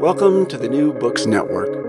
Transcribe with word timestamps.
Welcome 0.00 0.46
to 0.46 0.56
the 0.56 0.68
New 0.68 0.92
Books 0.92 1.26
Network. 1.26 1.84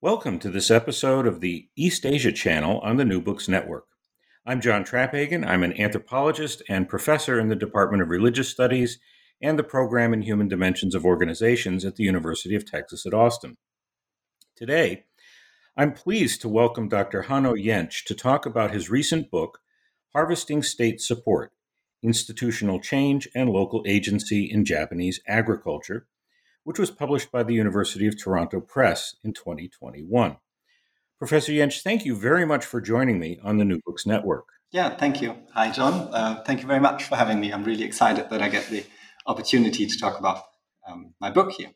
Welcome 0.00 0.38
to 0.38 0.50
this 0.50 0.70
episode 0.70 1.26
of 1.26 1.40
the 1.40 1.68
East 1.74 2.06
Asia 2.06 2.30
channel 2.30 2.78
on 2.84 2.96
the 2.96 3.04
New 3.04 3.20
Books 3.20 3.48
Network. 3.48 3.86
I'm 4.46 4.60
John 4.60 4.84
Traphagan. 4.84 5.44
I'm 5.44 5.64
an 5.64 5.78
anthropologist 5.80 6.62
and 6.68 6.88
professor 6.88 7.40
in 7.40 7.48
the 7.48 7.56
Department 7.56 8.04
of 8.04 8.08
Religious 8.08 8.50
Studies 8.50 9.00
and 9.42 9.58
the 9.58 9.64
Program 9.64 10.14
in 10.14 10.22
Human 10.22 10.46
Dimensions 10.46 10.94
of 10.94 11.04
Organizations 11.04 11.84
at 11.84 11.96
the 11.96 12.04
University 12.04 12.54
of 12.54 12.64
Texas 12.64 13.04
at 13.04 13.12
Austin. 13.12 13.56
Today, 14.54 15.06
I'm 15.76 15.92
pleased 15.92 16.40
to 16.42 16.48
welcome 16.48 16.88
Dr. 16.88 17.22
Hanno 17.22 17.56
Jentzsch 17.56 18.04
to 18.04 18.14
talk 18.14 18.46
about 18.46 18.70
his 18.70 18.88
recent 18.88 19.28
book, 19.28 19.58
Harvesting 20.14 20.62
State 20.62 21.00
Support 21.00 21.50
Institutional 22.02 22.80
Change 22.80 23.28
and 23.34 23.50
Local 23.50 23.82
Agency 23.86 24.50
in 24.50 24.64
Japanese 24.64 25.20
Agriculture, 25.26 26.06
which 26.64 26.78
was 26.78 26.90
published 26.90 27.30
by 27.32 27.42
the 27.42 27.54
University 27.54 28.06
of 28.06 28.20
Toronto 28.20 28.60
Press 28.60 29.16
in 29.24 29.32
2021. 29.32 30.36
Professor 31.18 31.52
Jentzsch, 31.52 31.82
thank 31.82 32.04
you 32.04 32.14
very 32.14 32.44
much 32.44 32.64
for 32.64 32.80
joining 32.80 33.18
me 33.18 33.40
on 33.42 33.58
the 33.58 33.64
New 33.64 33.80
Books 33.84 34.06
Network. 34.06 34.44
Yeah, 34.70 34.94
thank 34.96 35.20
you. 35.22 35.34
Hi, 35.54 35.70
John. 35.70 36.08
Uh, 36.12 36.42
thank 36.44 36.60
you 36.60 36.66
very 36.66 36.80
much 36.80 37.04
for 37.04 37.16
having 37.16 37.40
me. 37.40 37.52
I'm 37.52 37.64
really 37.64 37.84
excited 37.84 38.28
that 38.30 38.42
I 38.42 38.48
get 38.48 38.68
the 38.68 38.84
opportunity 39.26 39.86
to 39.86 39.98
talk 39.98 40.18
about 40.18 40.42
um, 40.86 41.14
my 41.20 41.30
book 41.30 41.52
here. 41.52 41.70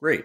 Great. 0.00 0.24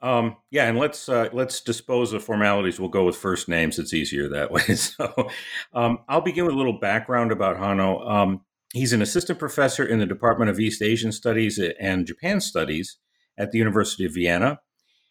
Um, 0.00 0.36
yeah, 0.50 0.68
and 0.68 0.78
let's 0.78 1.08
uh, 1.08 1.28
let's 1.32 1.60
dispose 1.60 2.12
of 2.12 2.22
formalities. 2.22 2.78
We'll 2.78 2.88
go 2.88 3.04
with 3.04 3.16
first 3.16 3.48
names. 3.48 3.78
It's 3.78 3.94
easier 3.94 4.28
that 4.28 4.50
way. 4.52 4.62
So, 4.74 5.30
um, 5.72 5.98
I'll 6.08 6.20
begin 6.20 6.44
with 6.44 6.54
a 6.54 6.58
little 6.58 6.78
background 6.78 7.32
about 7.32 7.58
Hanno. 7.58 8.00
Um, 8.00 8.40
he's 8.72 8.92
an 8.92 9.02
assistant 9.02 9.38
professor 9.38 9.84
in 9.84 9.98
the 9.98 10.06
Department 10.06 10.50
of 10.50 10.60
East 10.60 10.82
Asian 10.82 11.12
Studies 11.12 11.60
and 11.80 12.06
Japan 12.06 12.40
Studies 12.40 12.98
at 13.36 13.50
the 13.50 13.58
University 13.58 14.04
of 14.04 14.14
Vienna. 14.14 14.60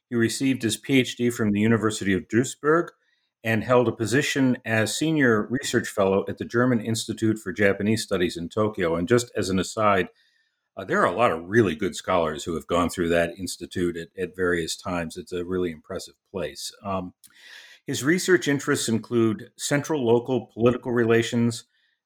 He 0.10 0.16
received 0.16 0.64
his 0.64 0.80
PhD 0.80 1.34
from 1.34 1.52
the 1.52 1.60
University 1.60 2.14
of 2.14 2.28
Duisburg 2.30 2.88
and 3.44 3.64
held 3.64 3.88
a 3.88 3.94
position 3.94 4.58
as 4.66 4.98
senior 4.98 5.48
research 5.50 5.88
fellow 5.88 6.26
at 6.28 6.38
the 6.38 6.46
German 6.46 6.80
Institute 6.80 7.38
for 7.38 7.52
Japanese 7.52 8.04
Studies 8.04 8.38
in 8.38 8.50
Tokyo. 8.50 8.96
And 8.96 9.08
just 9.08 9.32
as 9.36 9.50
an 9.50 9.60
aside, 9.60 10.08
uh, 10.78 10.86
there 10.86 11.02
are 11.02 11.12
a 11.12 11.18
lot 11.18 11.32
of 11.32 11.50
really 11.50 11.76
good 11.76 11.96
scholars 11.96 12.44
who 12.44 12.54
have 12.54 12.68
gone 12.68 12.90
through 12.90 13.10
that 13.10 13.34
institute 13.38 13.98
at, 13.98 14.10
at 14.18 14.36
various 14.36 14.78
times. 14.78 15.18
It's 15.18 15.32
a 15.32 15.44
really 15.44 15.72
impressive 15.72 16.14
place. 16.32 16.72
Um, 16.84 17.14
his 17.86 18.04
research 18.04 18.48
interests 18.48 18.88
include 18.88 19.50
central 19.58 20.06
local 20.06 20.52
political 20.54 20.92
relations, 20.92 21.64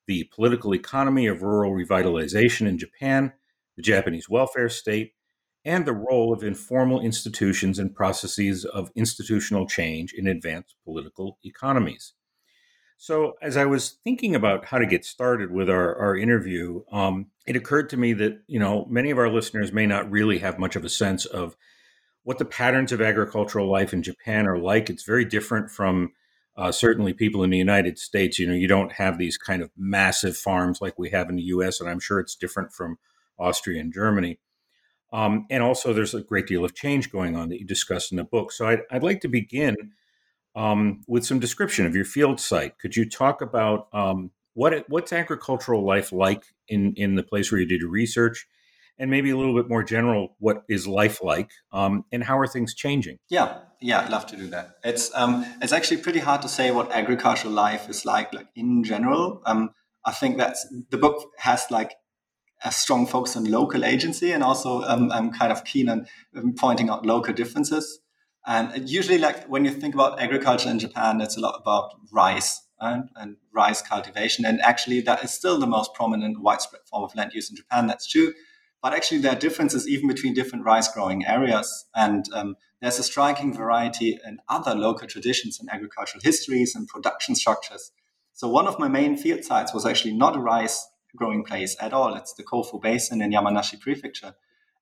the 0.07 0.29
political 0.33 0.73
economy 0.73 1.27
of 1.27 1.41
rural 1.41 1.73
revitalization 1.73 2.67
in 2.67 2.77
Japan, 2.77 3.33
the 3.75 3.81
Japanese 3.81 4.29
welfare 4.29 4.69
state, 4.69 5.13
and 5.65 5.85
the 5.85 5.93
role 5.93 6.33
of 6.33 6.43
informal 6.43 7.01
institutions 7.01 7.77
and 7.77 7.93
processes 7.93 8.63
of 8.63 8.89
institutional 8.95 9.67
change 9.67 10.13
in 10.13 10.27
advanced 10.27 10.75
political 10.85 11.37
economies. 11.43 12.13
So, 13.01 13.33
as 13.41 13.57
I 13.57 13.65
was 13.65 13.97
thinking 14.03 14.35
about 14.35 14.65
how 14.65 14.77
to 14.77 14.85
get 14.85 15.03
started 15.03 15.49
with 15.49 15.71
our, 15.71 15.95
our 15.97 16.15
interview, 16.15 16.83
um, 16.91 17.31
it 17.47 17.55
occurred 17.55 17.89
to 17.89 17.97
me 17.97 18.13
that 18.13 18.43
you 18.45 18.59
know 18.59 18.85
many 18.91 19.09
of 19.09 19.17
our 19.17 19.27
listeners 19.27 19.73
may 19.73 19.87
not 19.87 20.11
really 20.11 20.37
have 20.37 20.59
much 20.59 20.75
of 20.75 20.85
a 20.85 20.89
sense 20.89 21.25
of 21.25 21.57
what 22.21 22.37
the 22.37 22.45
patterns 22.45 22.91
of 22.91 23.01
agricultural 23.01 23.67
life 23.67 23.91
in 23.91 24.03
Japan 24.03 24.45
are 24.45 24.59
like. 24.59 24.87
It's 24.87 25.01
very 25.01 25.25
different 25.25 25.71
from 25.71 26.11
uh, 26.55 26.71
certainly 26.71 27.11
people 27.11 27.41
in 27.41 27.49
the 27.49 27.57
United 27.57 27.97
States. 27.97 28.37
You 28.37 28.45
know, 28.45 28.53
you 28.53 28.67
don't 28.67 28.91
have 28.91 29.17
these 29.17 29.35
kind 29.35 29.63
of 29.63 29.71
massive 29.75 30.37
farms 30.37 30.79
like 30.79 30.99
we 30.99 31.09
have 31.09 31.27
in 31.27 31.37
the 31.37 31.45
U.S., 31.55 31.81
and 31.81 31.89
I'm 31.89 31.99
sure 31.99 32.19
it's 32.19 32.35
different 32.35 32.71
from 32.71 32.99
Austria 33.39 33.81
and 33.81 33.91
Germany. 33.91 34.37
Um, 35.11 35.47
and 35.49 35.63
also, 35.63 35.91
there's 35.91 36.13
a 36.13 36.21
great 36.21 36.45
deal 36.45 36.63
of 36.63 36.75
change 36.75 37.11
going 37.11 37.35
on 37.35 37.49
that 37.49 37.59
you 37.59 37.65
discuss 37.65 38.11
in 38.11 38.17
the 38.17 38.23
book. 38.23 38.51
So, 38.51 38.67
I'd, 38.67 38.81
I'd 38.91 39.01
like 39.01 39.21
to 39.21 39.27
begin 39.27 39.75
um, 40.55 41.01
with 41.07 41.25
some 41.25 41.39
description 41.39 41.85
of 41.85 41.95
your 41.95 42.05
field 42.05 42.39
site. 42.39 42.77
Could 42.79 42.95
you 42.95 43.09
talk 43.09 43.41
about 43.41 43.87
um, 43.93 44.31
what 44.53 44.73
it, 44.73 44.85
what's 44.89 45.13
agricultural 45.13 45.85
life 45.85 46.11
like 46.11 46.43
in 46.67 46.93
in 46.95 47.15
the 47.15 47.23
place 47.23 47.51
where 47.51 47.61
you 47.61 47.67
did 47.67 47.81
your 47.81 47.89
research, 47.89 48.47
and 48.97 49.09
maybe 49.09 49.29
a 49.29 49.37
little 49.37 49.55
bit 49.55 49.69
more 49.69 49.83
general, 49.83 50.35
what 50.39 50.63
is 50.69 50.87
life 50.87 51.23
like, 51.23 51.51
um, 51.71 52.05
and 52.11 52.23
how 52.23 52.37
are 52.37 52.47
things 52.47 52.73
changing? 52.73 53.17
Yeah, 53.29 53.59
yeah, 53.79 54.01
I'd 54.01 54.09
love 54.09 54.27
to 54.27 54.37
do 54.37 54.47
that. 54.47 54.77
It's 54.83 55.11
um, 55.15 55.45
it's 55.61 55.73
actually 55.73 55.97
pretty 55.97 56.19
hard 56.19 56.41
to 56.43 56.49
say 56.49 56.71
what 56.71 56.91
agricultural 56.91 57.53
life 57.53 57.89
is 57.89 58.05
like, 58.05 58.33
like 58.33 58.47
in 58.55 58.83
general. 58.83 59.41
Um, 59.45 59.71
I 60.05 60.11
think 60.11 60.37
that's 60.37 60.67
the 60.89 60.97
book 60.97 61.31
has 61.37 61.65
like 61.69 61.95
a 62.63 62.71
strong 62.71 63.07
focus 63.07 63.35
on 63.35 63.45
local 63.45 63.85
agency, 63.85 64.31
and 64.31 64.43
also 64.43 64.81
um, 64.83 65.11
I'm 65.11 65.31
kind 65.31 65.51
of 65.51 65.63
keen 65.63 65.89
on 65.89 66.07
um, 66.35 66.53
pointing 66.57 66.89
out 66.89 67.05
local 67.05 67.33
differences. 67.33 67.99
And 68.45 68.89
usually, 68.89 69.17
like 69.17 69.45
when 69.45 69.65
you 69.65 69.71
think 69.71 69.93
about 69.93 70.19
agriculture 70.19 70.69
in 70.69 70.79
Japan, 70.79 71.21
it's 71.21 71.37
a 71.37 71.39
lot 71.39 71.59
about 71.61 71.93
rice 72.11 72.61
and, 72.79 73.09
and, 73.15 73.37
rice 73.53 73.81
cultivation. 73.81 74.45
And 74.45 74.59
actually, 74.61 75.01
that 75.01 75.23
is 75.23 75.31
still 75.31 75.59
the 75.59 75.67
most 75.67 75.93
prominent, 75.93 76.41
widespread 76.41 76.81
form 76.89 77.03
of 77.03 77.13
land 77.13 77.33
use 77.33 77.49
in 77.49 77.55
Japan. 77.55 77.85
That's 77.85 78.07
true. 78.07 78.33
But 78.81 78.93
actually, 78.93 79.19
there 79.19 79.33
are 79.33 79.39
differences 79.39 79.87
even 79.87 80.07
between 80.07 80.33
different 80.33 80.65
rice 80.65 80.87
growing 80.87 81.25
areas. 81.25 81.85
And 81.93 82.25
um, 82.33 82.55
there's 82.81 82.97
a 82.97 83.03
striking 83.03 83.53
variety 83.53 84.19
in 84.25 84.39
other 84.49 84.73
local 84.73 85.07
traditions 85.07 85.59
and 85.59 85.69
agricultural 85.69 86.21
histories 86.23 86.73
and 86.75 86.87
production 86.87 87.35
structures. 87.35 87.91
So, 88.33 88.47
one 88.47 88.67
of 88.67 88.79
my 88.79 88.87
main 88.87 89.17
field 89.17 89.43
sites 89.43 89.73
was 89.73 89.85
actually 89.85 90.13
not 90.13 90.35
a 90.35 90.39
rice 90.39 90.87
growing 91.15 91.43
place 91.43 91.75
at 91.79 91.93
all. 91.93 92.15
It's 92.15 92.33
the 92.33 92.43
Kofu 92.43 92.81
Basin 92.81 93.21
in 93.21 93.31
Yamanashi 93.31 93.79
Prefecture. 93.79 94.33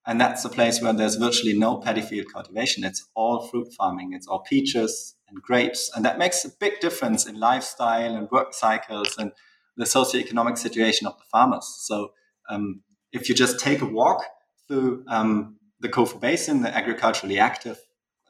And 0.05 0.19
that's 0.19 0.45
a 0.45 0.49
place 0.49 0.81
where 0.81 0.93
there's 0.93 1.15
virtually 1.15 1.57
no 1.57 1.77
paddy 1.77 2.01
field 2.01 2.27
cultivation. 2.33 2.83
It's 2.83 3.07
all 3.15 3.47
fruit 3.47 3.73
farming. 3.73 4.13
It's 4.13 4.27
all 4.27 4.39
peaches 4.39 5.15
and 5.27 5.41
grapes. 5.41 5.91
And 5.95 6.03
that 6.05 6.17
makes 6.17 6.43
a 6.45 6.49
big 6.59 6.79
difference 6.79 7.27
in 7.27 7.39
lifestyle 7.39 8.15
and 8.15 8.29
work 8.31 8.53
cycles 8.53 9.15
and 9.17 9.31
the 9.77 9.85
socioeconomic 9.85 10.57
situation 10.57 11.07
of 11.07 11.17
the 11.17 11.25
farmers. 11.31 11.67
So 11.81 12.13
um, 12.49 12.81
if 13.11 13.29
you 13.29 13.35
just 13.35 13.59
take 13.59 13.81
a 13.81 13.85
walk 13.85 14.23
through 14.67 15.03
um, 15.07 15.57
the 15.79 15.90
Kofu 15.90 16.19
Basin, 16.19 16.61
the 16.61 16.75
agriculturally 16.75 17.40
active 17.40 17.79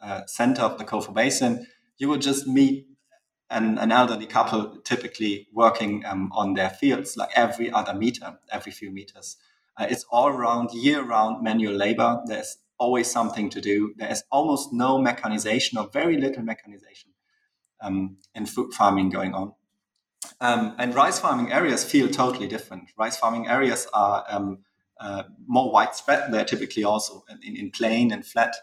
uh, 0.01 0.21
center 0.25 0.61
of 0.63 0.77
the 0.77 0.85
Kofu 0.85 1.13
Basin, 1.13 1.65
you 1.97 2.07
will 2.07 2.17
just 2.17 2.47
meet 2.47 2.87
an, 3.49 3.77
an 3.77 3.91
elderly 3.91 4.25
couple 4.25 4.77
typically 4.83 5.47
working 5.53 6.05
um, 6.05 6.31
on 6.33 6.53
their 6.53 6.69
fields 6.69 7.17
like 7.17 7.29
every 7.35 7.71
other 7.71 7.93
meter, 7.93 8.37
every 8.51 8.71
few 8.71 8.91
meters. 8.91 9.37
Uh, 9.77 9.87
it's 9.89 10.05
all 10.09 10.27
around 10.27 10.71
year 10.71 11.01
round 11.01 11.43
manual 11.43 11.73
labor. 11.73 12.21
There's 12.25 12.57
always 12.77 13.11
something 13.11 13.49
to 13.51 13.61
do. 13.61 13.93
There's 13.97 14.23
almost 14.31 14.73
no 14.73 14.97
mechanization 14.97 15.77
or 15.77 15.89
very 15.91 16.17
little 16.17 16.43
mechanization 16.43 17.11
um, 17.81 18.17
in 18.33 18.45
food 18.45 18.73
farming 18.73 19.09
going 19.09 19.33
on. 19.33 19.53
Um, 20.41 20.75
and 20.77 20.95
rice 20.95 21.19
farming 21.19 21.51
areas 21.51 21.83
feel 21.83 22.07
totally 22.09 22.47
different. 22.47 22.89
Rice 22.97 23.17
farming 23.17 23.47
areas 23.47 23.87
are 23.93 24.25
um, 24.29 24.59
uh, 24.99 25.23
more 25.47 25.71
widespread. 25.71 26.31
They're 26.31 26.45
typically 26.45 26.83
also 26.83 27.23
in, 27.43 27.55
in, 27.55 27.71
plain 27.71 28.11
and 28.11 28.25
flat 28.25 28.55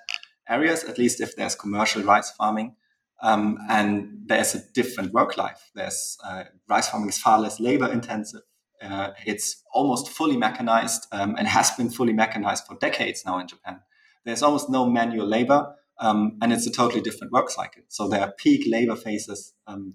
areas, 0.48 0.84
at 0.84 0.98
least 0.98 1.20
if 1.20 1.36
there's 1.36 1.54
commercial 1.54 2.02
rice 2.02 2.30
farming. 2.30 2.76
Um, 3.22 3.58
and 3.70 4.22
there's 4.26 4.54
a 4.54 4.60
different 4.72 5.12
work 5.12 5.36
life. 5.36 5.70
There's 5.74 6.18
uh, 6.24 6.44
rice 6.68 6.88
farming 6.88 7.08
is 7.08 7.18
far 7.18 7.40
less 7.40 7.58
labor 7.58 7.90
intensive 7.90 8.42
Uh, 8.82 9.10
it's 9.24 9.62
almost 9.72 10.08
fully 10.08 10.36
mechanized 10.36 11.06
um, 11.12 11.34
and 11.38 11.48
has 11.48 11.70
been 11.72 11.90
fully 11.90 12.12
mechanized 12.12 12.66
for 12.66 12.76
decades 12.76 13.24
now 13.24 13.38
in 13.38 13.46
Japan. 13.46 13.80
There's 14.24 14.42
almost 14.42 14.68
no 14.68 14.86
manual 14.86 15.26
labor, 15.26 15.74
um, 15.98 16.36
and 16.42 16.52
it's 16.52 16.66
a 16.66 16.70
totally 16.70 17.00
different 17.00 17.32
work 17.32 17.48
cycle. 17.48 17.82
So 17.88 18.08
there 18.08 18.20
are 18.20 18.32
peak 18.32 18.64
labor 18.66 18.96
phases 18.96 19.54
um, 19.66 19.94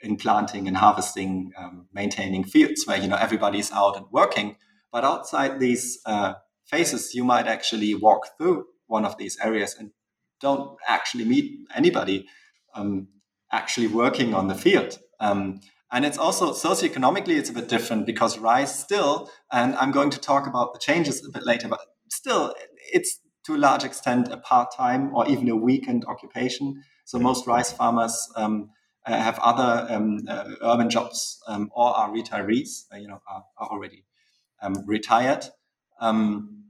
in 0.00 0.16
planting 0.16 0.68
and 0.68 0.76
harvesting, 0.76 1.52
um, 1.56 1.86
maintaining 1.92 2.44
fields 2.44 2.86
where 2.86 2.98
you 2.98 3.08
know 3.08 3.16
everybody's 3.16 3.72
out 3.72 3.96
and 3.96 4.06
working. 4.10 4.56
But 4.92 5.04
outside 5.04 5.60
these 5.60 5.98
uh, 6.04 6.34
phases, 6.66 7.14
you 7.14 7.24
might 7.24 7.46
actually 7.46 7.94
walk 7.94 8.28
through 8.36 8.66
one 8.86 9.04
of 9.04 9.16
these 9.18 9.38
areas 9.42 9.76
and 9.78 9.90
don't 10.40 10.76
actually 10.88 11.24
meet 11.24 11.58
anybody 11.74 12.26
um, 12.74 13.08
actually 13.52 13.86
working 13.86 14.34
on 14.34 14.48
the 14.48 14.54
field. 14.54 14.98
And 15.92 16.04
it's 16.04 16.18
also 16.18 16.52
socioeconomically, 16.52 17.36
it's 17.36 17.50
a 17.50 17.52
bit 17.52 17.68
different 17.68 18.06
because 18.06 18.38
rice 18.38 18.78
still, 18.78 19.30
and 19.50 19.74
I'm 19.76 19.90
going 19.90 20.10
to 20.10 20.20
talk 20.20 20.46
about 20.46 20.72
the 20.72 20.78
changes 20.78 21.24
a 21.26 21.30
bit 21.30 21.44
later, 21.44 21.68
but 21.68 21.80
still, 22.08 22.54
it's 22.92 23.18
to 23.44 23.56
a 23.56 23.58
large 23.58 23.84
extent 23.84 24.28
a 24.30 24.36
part 24.36 24.74
time 24.76 25.14
or 25.14 25.28
even 25.28 25.48
a 25.48 25.56
weekend 25.56 26.04
occupation. 26.06 26.82
So 27.04 27.18
most 27.18 27.46
rice 27.46 27.72
farmers 27.72 28.28
um, 28.36 28.70
uh, 29.06 29.16
have 29.16 29.38
other 29.40 29.86
um, 29.92 30.20
uh, 30.28 30.44
urban 30.62 30.90
jobs 30.90 31.40
um, 31.48 31.70
or 31.74 31.88
are 31.88 32.10
retirees, 32.10 32.84
uh, 32.92 32.96
you 32.96 33.08
know, 33.08 33.20
are, 33.28 33.44
are 33.56 33.68
already 33.68 34.04
um, 34.62 34.74
retired. 34.86 35.46
Um, 36.00 36.64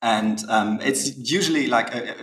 and 0.00 0.42
um, 0.48 0.80
it's 0.80 1.16
usually 1.18 1.66
like 1.66 1.94
a, 1.94 2.12
a 2.12 2.14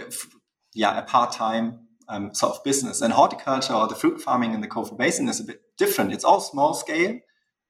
yeah, 0.73 0.97
a 0.97 1.01
part 1.03 1.33
time 1.33 1.84
um, 2.07 2.33
sort 2.33 2.55
of 2.55 2.63
business. 2.63 3.01
And 3.01 3.13
horticulture 3.13 3.73
or 3.73 3.87
the 3.87 3.95
fruit 3.95 4.21
farming 4.21 4.53
in 4.53 4.61
the 4.61 4.67
Kofu 4.67 4.97
Basin 4.97 5.29
is 5.29 5.39
a 5.39 5.43
bit 5.43 5.61
different. 5.77 6.13
It's 6.13 6.23
all 6.23 6.39
small 6.39 6.73
scale. 6.73 7.19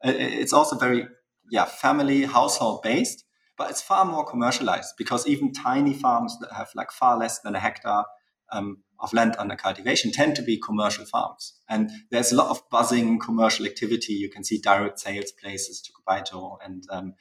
It's 0.04 0.54
also 0.54 0.78
very 0.78 1.08
yeah 1.52 1.66
family 1.66 2.26
household 2.26 2.82
based, 2.84 3.24
but 3.58 3.70
it's 3.70 3.82
far 3.82 4.06
more 4.06 4.26
commercialized 4.26 4.94
because 4.98 5.28
even 5.28 5.54
tiny 5.54 5.94
farms 5.94 6.38
that 6.40 6.52
have 6.54 6.70
like 6.76 6.92
far 6.92 7.18
less 7.18 7.40
than 7.40 7.56
a 7.56 7.60
hectare 7.60 8.04
um, 8.52 8.78
of 9.00 9.14
land 9.14 9.36
under 9.38 9.56
cultivation 9.56 10.12
tend 10.12 10.36
to 10.36 10.42
be 10.42 10.58
commercial 10.60 11.06
farms. 11.06 11.60
And 11.68 11.92
there's 12.12 12.32
a 12.32 12.36
lot 12.36 12.50
of 12.50 12.62
buzzing 12.70 13.20
commercial 13.20 13.66
activity. 13.66 14.14
You 14.14 14.30
can 14.30 14.44
see 14.44 14.60
direct 14.60 15.00
sales 15.00 15.32
places 15.32 15.82
to 15.82 15.92
Kubaito, 15.92 16.58
and 16.64 16.84
um, 16.90 17.14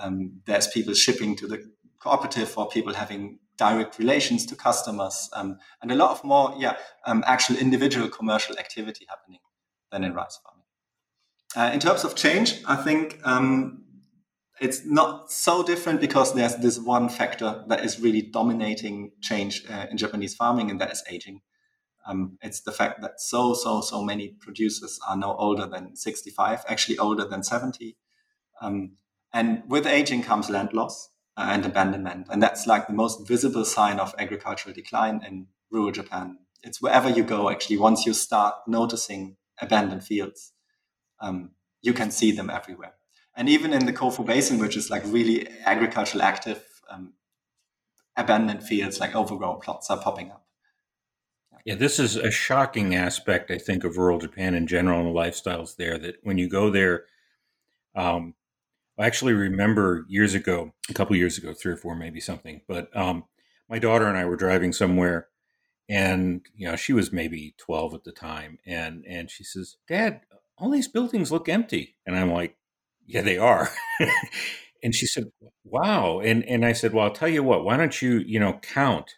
um, 0.00 0.40
there's 0.46 0.68
people 0.68 0.94
shipping 0.94 1.36
to 1.36 1.46
the 1.46 1.64
cooperative 2.00 2.56
or 2.56 2.68
people 2.68 2.94
having 2.94 3.38
direct 3.58 3.98
relations 3.98 4.46
to 4.46 4.56
customers, 4.56 5.28
um, 5.34 5.58
and 5.82 5.92
a 5.92 5.94
lot 5.94 6.10
of 6.10 6.24
more, 6.24 6.54
yeah, 6.58 6.76
um, 7.04 7.22
actual 7.26 7.56
individual 7.56 8.08
commercial 8.08 8.58
activity 8.58 9.06
happening 9.08 9.40
than 9.90 10.04
in 10.04 10.14
rice 10.14 10.38
farming. 10.42 10.64
Uh, 11.56 11.72
in 11.74 11.80
terms 11.80 12.04
of 12.04 12.14
change, 12.14 12.62
I 12.66 12.76
think 12.76 13.18
um, 13.24 13.84
it's 14.60 14.84
not 14.84 15.30
so 15.30 15.62
different 15.62 16.00
because 16.00 16.34
there's 16.34 16.56
this 16.56 16.78
one 16.78 17.08
factor 17.08 17.64
that 17.68 17.84
is 17.84 18.00
really 18.00 18.22
dominating 18.22 19.12
change 19.20 19.64
uh, 19.70 19.86
in 19.90 19.96
Japanese 19.96 20.34
farming, 20.34 20.70
and 20.70 20.80
that 20.80 20.92
is 20.92 21.02
aging. 21.10 21.40
Um, 22.06 22.38
it's 22.40 22.60
the 22.60 22.72
fact 22.72 23.02
that 23.02 23.20
so, 23.20 23.54
so, 23.54 23.80
so 23.82 24.02
many 24.02 24.28
producers 24.28 24.98
are 25.06 25.16
now 25.16 25.36
older 25.36 25.66
than 25.66 25.94
65, 25.94 26.64
actually 26.68 26.98
older 26.98 27.26
than 27.26 27.42
70. 27.42 27.96
Um, 28.62 28.92
and 29.32 29.62
with 29.68 29.86
aging 29.86 30.22
comes 30.22 30.48
land 30.48 30.72
loss 30.72 31.10
and 31.38 31.64
abandonment. 31.64 32.26
And 32.30 32.42
that's 32.42 32.66
like 32.66 32.86
the 32.86 32.92
most 32.92 33.26
visible 33.26 33.64
sign 33.64 34.00
of 34.00 34.14
agricultural 34.18 34.74
decline 34.74 35.22
in 35.26 35.46
rural 35.70 35.92
Japan. 35.92 36.38
It's 36.62 36.82
wherever 36.82 37.08
you 37.08 37.22
go, 37.22 37.48
actually, 37.48 37.78
once 37.78 38.04
you 38.04 38.12
start 38.12 38.54
noticing 38.66 39.36
abandoned 39.60 40.04
fields, 40.04 40.52
um, 41.20 41.52
you 41.80 41.92
can 41.92 42.10
see 42.10 42.32
them 42.32 42.50
everywhere. 42.50 42.94
And 43.36 43.48
even 43.48 43.72
in 43.72 43.86
the 43.86 43.92
Kofu 43.92 44.26
Basin, 44.26 44.58
which 44.58 44.76
is 44.76 44.90
like 44.90 45.04
really 45.06 45.48
agricultural 45.64 46.22
active, 46.22 46.64
um, 46.90 47.12
abandoned 48.16 48.64
fields, 48.64 48.98
like 48.98 49.14
overgrown 49.14 49.60
plots, 49.60 49.90
are 49.90 50.00
popping 50.00 50.32
up. 50.32 50.44
Yeah, 51.64 51.76
this 51.76 52.00
is 52.00 52.16
a 52.16 52.30
shocking 52.30 52.94
aspect, 52.94 53.50
I 53.50 53.58
think, 53.58 53.84
of 53.84 53.96
rural 53.96 54.18
Japan 54.18 54.54
in 54.54 54.66
general 54.66 55.00
and 55.00 55.08
the 55.08 55.20
lifestyles 55.20 55.76
there. 55.76 55.98
That 55.98 56.16
when 56.22 56.38
you 56.38 56.48
go 56.48 56.70
there, 56.70 57.04
um, 57.94 58.34
I 58.98 59.06
actually 59.06 59.32
remember 59.32 60.04
years 60.08 60.34
ago, 60.34 60.72
a 60.90 60.94
couple 60.94 61.14
years 61.16 61.38
ago, 61.38 61.54
three 61.54 61.72
or 61.72 61.76
four, 61.76 61.94
maybe 61.94 62.20
something. 62.20 62.62
But 62.66 62.94
um, 62.96 63.24
my 63.68 63.78
daughter 63.78 64.06
and 64.06 64.18
I 64.18 64.24
were 64.24 64.36
driving 64.36 64.72
somewhere, 64.72 65.28
and 65.88 66.44
you 66.56 66.68
know, 66.68 66.76
she 66.76 66.92
was 66.92 67.12
maybe 67.12 67.54
twelve 67.58 67.94
at 67.94 68.04
the 68.04 68.12
time, 68.12 68.58
and 68.66 69.04
and 69.06 69.30
she 69.30 69.44
says, 69.44 69.76
"Dad, 69.88 70.22
all 70.58 70.70
these 70.70 70.88
buildings 70.88 71.30
look 71.32 71.48
empty," 71.48 71.96
and 72.06 72.16
I'm 72.16 72.32
like, 72.32 72.56
"Yeah, 73.06 73.22
they 73.22 73.38
are." 73.38 73.70
and 74.82 74.94
she 74.94 75.06
said, 75.06 75.30
"Wow," 75.64 76.20
and 76.20 76.44
and 76.44 76.64
I 76.64 76.72
said, 76.72 76.92
"Well, 76.92 77.04
I'll 77.06 77.12
tell 77.12 77.28
you 77.28 77.44
what. 77.44 77.64
Why 77.64 77.76
don't 77.76 78.02
you, 78.02 78.18
you 78.18 78.40
know, 78.40 78.54
count 78.62 79.14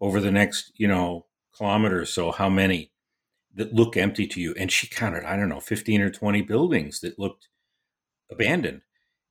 over 0.00 0.20
the 0.20 0.32
next, 0.32 0.72
you 0.76 0.88
know, 0.88 1.26
kilometer 1.56 2.00
or 2.00 2.06
so 2.06 2.32
how 2.32 2.48
many 2.48 2.92
that 3.54 3.74
look 3.74 3.96
empty 3.96 4.26
to 4.28 4.40
you?" 4.40 4.54
And 4.58 4.72
she 4.72 4.88
counted, 4.88 5.24
I 5.24 5.36
don't 5.36 5.48
know, 5.48 5.60
fifteen 5.60 6.00
or 6.00 6.10
twenty 6.10 6.42
buildings 6.42 7.00
that 7.00 7.18
looked 7.18 7.48
abandoned 8.30 8.82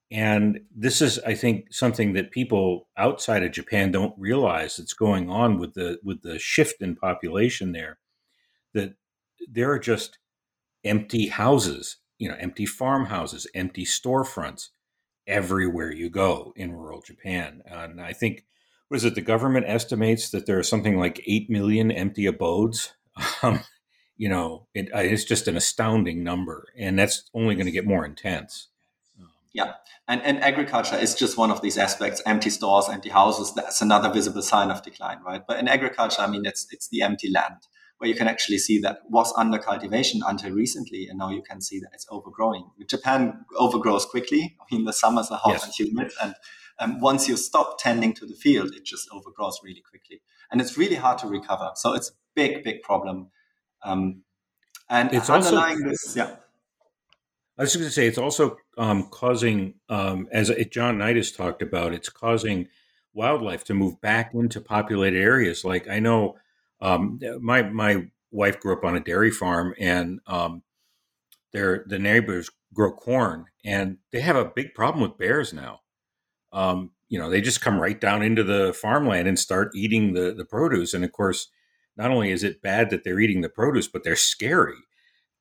and 0.10 0.62
this 0.74 1.02
is, 1.02 1.20
I 1.20 1.34
think, 1.36 1.74
something 1.74 2.14
that 2.14 2.32
people 2.32 2.88
outside 2.96 3.44
of 3.44 3.52
Japan 3.52 3.92
don't 3.92 4.18
realize 4.18 4.78
that's 4.78 4.94
going 4.94 5.30
on 5.30 5.60
with 5.60 5.74
the 5.74 6.00
with 6.04 6.22
the 6.22 6.40
shift 6.40 6.82
in 6.82 6.96
population 6.96 7.74
there. 7.74 7.98
That 8.74 8.96
there 9.50 9.72
are 9.72 9.80
just 9.80 10.18
empty 10.84 11.28
houses, 11.28 11.98
you 12.18 12.30
know, 12.30 12.38
empty 12.40 12.66
farmhouses, 12.66 13.48
empty 13.54 13.86
storefronts 13.86 14.70
everywhere 15.28 15.92
you 15.92 16.10
go 16.10 16.54
in 16.56 16.72
rural 16.72 17.02
Japan. 17.02 17.62
And 17.66 18.00
I 18.00 18.14
think 18.14 18.46
was 18.90 19.04
it 19.04 19.16
the 19.16 19.22
government 19.22 19.66
estimates 19.68 20.30
that 20.30 20.46
there 20.46 20.58
are 20.58 20.64
something 20.64 20.98
like 20.98 21.22
eight 21.28 21.50
million 21.50 21.92
empty 21.92 22.26
abodes. 22.26 22.94
Um, 23.42 23.62
you 24.16 24.30
know, 24.30 24.68
it, 24.74 24.90
it's 24.94 25.24
just 25.24 25.48
an 25.48 25.58
astounding 25.58 26.24
number, 26.24 26.68
and 26.78 26.98
that's 26.98 27.30
only 27.34 27.56
going 27.56 27.66
to 27.68 27.72
get 27.72 27.86
more 27.86 28.06
intense. 28.06 28.70
Yeah. 29.54 29.74
And, 30.08 30.22
and 30.24 30.44
agriculture 30.44 30.96
is 30.96 31.16
just 31.16 31.38
one 31.38 31.52
of 31.52 31.62
these 31.62 31.78
aspects, 31.78 32.22
empty 32.26 32.50
stores, 32.50 32.90
empty 32.90 33.10
houses. 33.10 33.54
That's 33.54 33.82
another 33.82 34.12
visible 34.12 34.42
sign 34.42 34.72
of 34.72 34.84
decline, 34.84 35.20
right? 35.26 35.42
But 35.48 35.60
in 35.60 35.68
agriculture, 35.68 36.22
I 36.22 36.28
mean, 36.28 36.46
it's, 36.46 36.68
it's 36.72 36.88
the 36.90 37.02
empty 37.02 37.30
land 37.30 37.56
where 37.98 38.10
you 38.10 38.16
can 38.16 38.28
actually 38.28 38.60
see 38.60 38.80
that 38.80 39.00
was 39.10 39.34
under 39.38 39.58
cultivation 39.58 40.22
until 40.26 40.52
recently. 40.52 41.08
And 41.08 41.18
now 41.18 41.30
you 41.30 41.42
can 41.42 41.62
see 41.62 41.80
that 41.80 41.90
it's 41.94 42.06
overgrowing. 42.10 42.70
Japan 42.88 43.46
overgrows 43.58 44.06
quickly. 44.06 44.56
I 44.62 44.76
mean, 44.76 44.86
the 44.86 44.94
summers 44.94 45.32
are 45.32 45.40
hot 45.40 45.54
yes. 45.54 45.64
and 45.66 45.74
humid. 45.74 46.12
And 46.22 46.36
um, 46.80 47.00
once 47.00 47.28
you 47.28 47.38
stop 47.38 47.80
tending 47.80 48.14
to 48.14 48.26
the 48.26 48.36
field, 48.36 48.76
it 48.76 48.86
just 48.86 49.08
overgrows 49.12 49.60
really 49.64 49.82
quickly. 49.82 50.22
And 50.52 50.62
it's 50.62 50.78
really 50.78 50.96
hard 50.96 51.18
to 51.20 51.28
recover. 51.28 51.72
So 51.76 51.94
it's 51.94 52.10
a 52.10 52.14
big, 52.36 52.64
big 52.64 52.84
problem. 52.84 53.32
Um, 53.84 54.22
and 54.90 55.14
it's 55.14 55.30
underlying 55.30 55.78
also, 55.78 55.90
this, 55.90 56.16
yeah. 56.16 56.36
I 57.58 57.64
was 57.64 57.76
going 57.76 57.88
to 57.88 57.92
say 57.92 58.06
it's 58.08 58.20
also 58.20 58.58
um, 58.78 59.08
causing, 59.10 59.76
um, 59.90 60.28
as 60.32 60.52
John 60.70 61.00
Knight 61.00 61.16
has 61.16 61.32
talked 61.32 61.62
about, 61.62 61.94
it's 61.94 62.10
causing 62.10 62.68
wildlife 63.14 63.64
to 63.66 63.74
move 63.74 64.00
back 64.00 64.34
into 64.34 64.62
populated 64.62 65.20
areas. 65.20 65.66
Like 65.66 65.90
I 65.90 66.00
know 66.00 66.36
um, 66.82 67.20
my 67.42 67.64
my 67.64 68.08
wife 68.32 68.60
grew 68.60 68.74
up 68.74 68.84
on 68.86 68.96
a 68.96 69.00
dairy 69.00 69.32
farm, 69.32 69.74
and 69.80 70.20
um, 70.28 70.62
their 71.52 71.84
the 71.88 71.98
neighbors 71.98 72.52
grow 72.74 72.92
corn, 72.92 73.46
and 73.66 73.98
they 74.12 74.22
have 74.22 74.36
a 74.36 74.46
big 74.46 74.76
problem 74.76 75.02
with 75.02 75.18
bears 75.18 75.52
now. 75.52 75.80
Um, 76.54 76.92
you 77.10 77.18
know, 77.18 77.30
they 77.30 77.42
just 77.42 77.62
come 77.62 77.80
right 77.80 78.00
down 78.00 78.22
into 78.22 78.44
the 78.44 78.74
farmland 78.74 79.28
and 79.28 79.40
start 79.40 79.72
eating 79.76 80.14
the 80.14 80.34
the 80.34 80.46
produce, 80.46 80.94
and 80.94 81.04
of 81.04 81.12
course, 81.12 81.50
not 81.98 82.12
only 82.12 82.30
is 82.30 82.44
it 82.44 82.62
bad 82.62 82.92
that 82.92 83.04
they're 83.04 83.20
eating 83.20 83.42
the 83.42 83.50
produce, 83.50 83.88
but 83.88 84.04
they're 84.04 84.16
scary. 84.16 84.78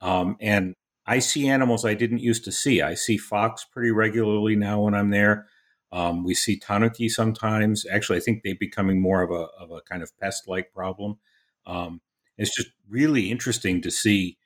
Um, 0.00 0.36
and 0.40 0.74
I 1.06 1.20
see 1.20 1.48
animals 1.48 1.84
I 1.84 1.94
didn't 1.94 2.18
used 2.18 2.44
to 2.44 2.52
see. 2.52 2.82
I 2.82 2.94
see 2.94 3.16
fox 3.16 3.64
pretty 3.64 3.92
regularly 3.92 4.56
now 4.56 4.82
when 4.82 4.94
I'm 4.94 5.10
there. 5.10 5.46
Um, 5.92 6.24
we 6.24 6.34
see 6.34 6.58
tanuki 6.58 7.08
sometimes. 7.08 7.86
Actually, 7.90 8.18
I 8.18 8.20
think 8.20 8.42
they're 8.42 8.54
becoming 8.58 9.00
more 9.00 9.22
of 9.22 9.30
a 9.30 9.48
of 9.62 9.70
a 9.70 9.80
kind 9.82 10.02
of 10.02 10.16
pest 10.18 10.48
like 10.48 10.72
problem. 10.72 11.18
Um, 11.64 12.00
it's 12.36 12.54
just 12.54 12.70
really 12.88 13.30
interesting 13.30 13.80
to 13.82 13.90
see 13.90 14.36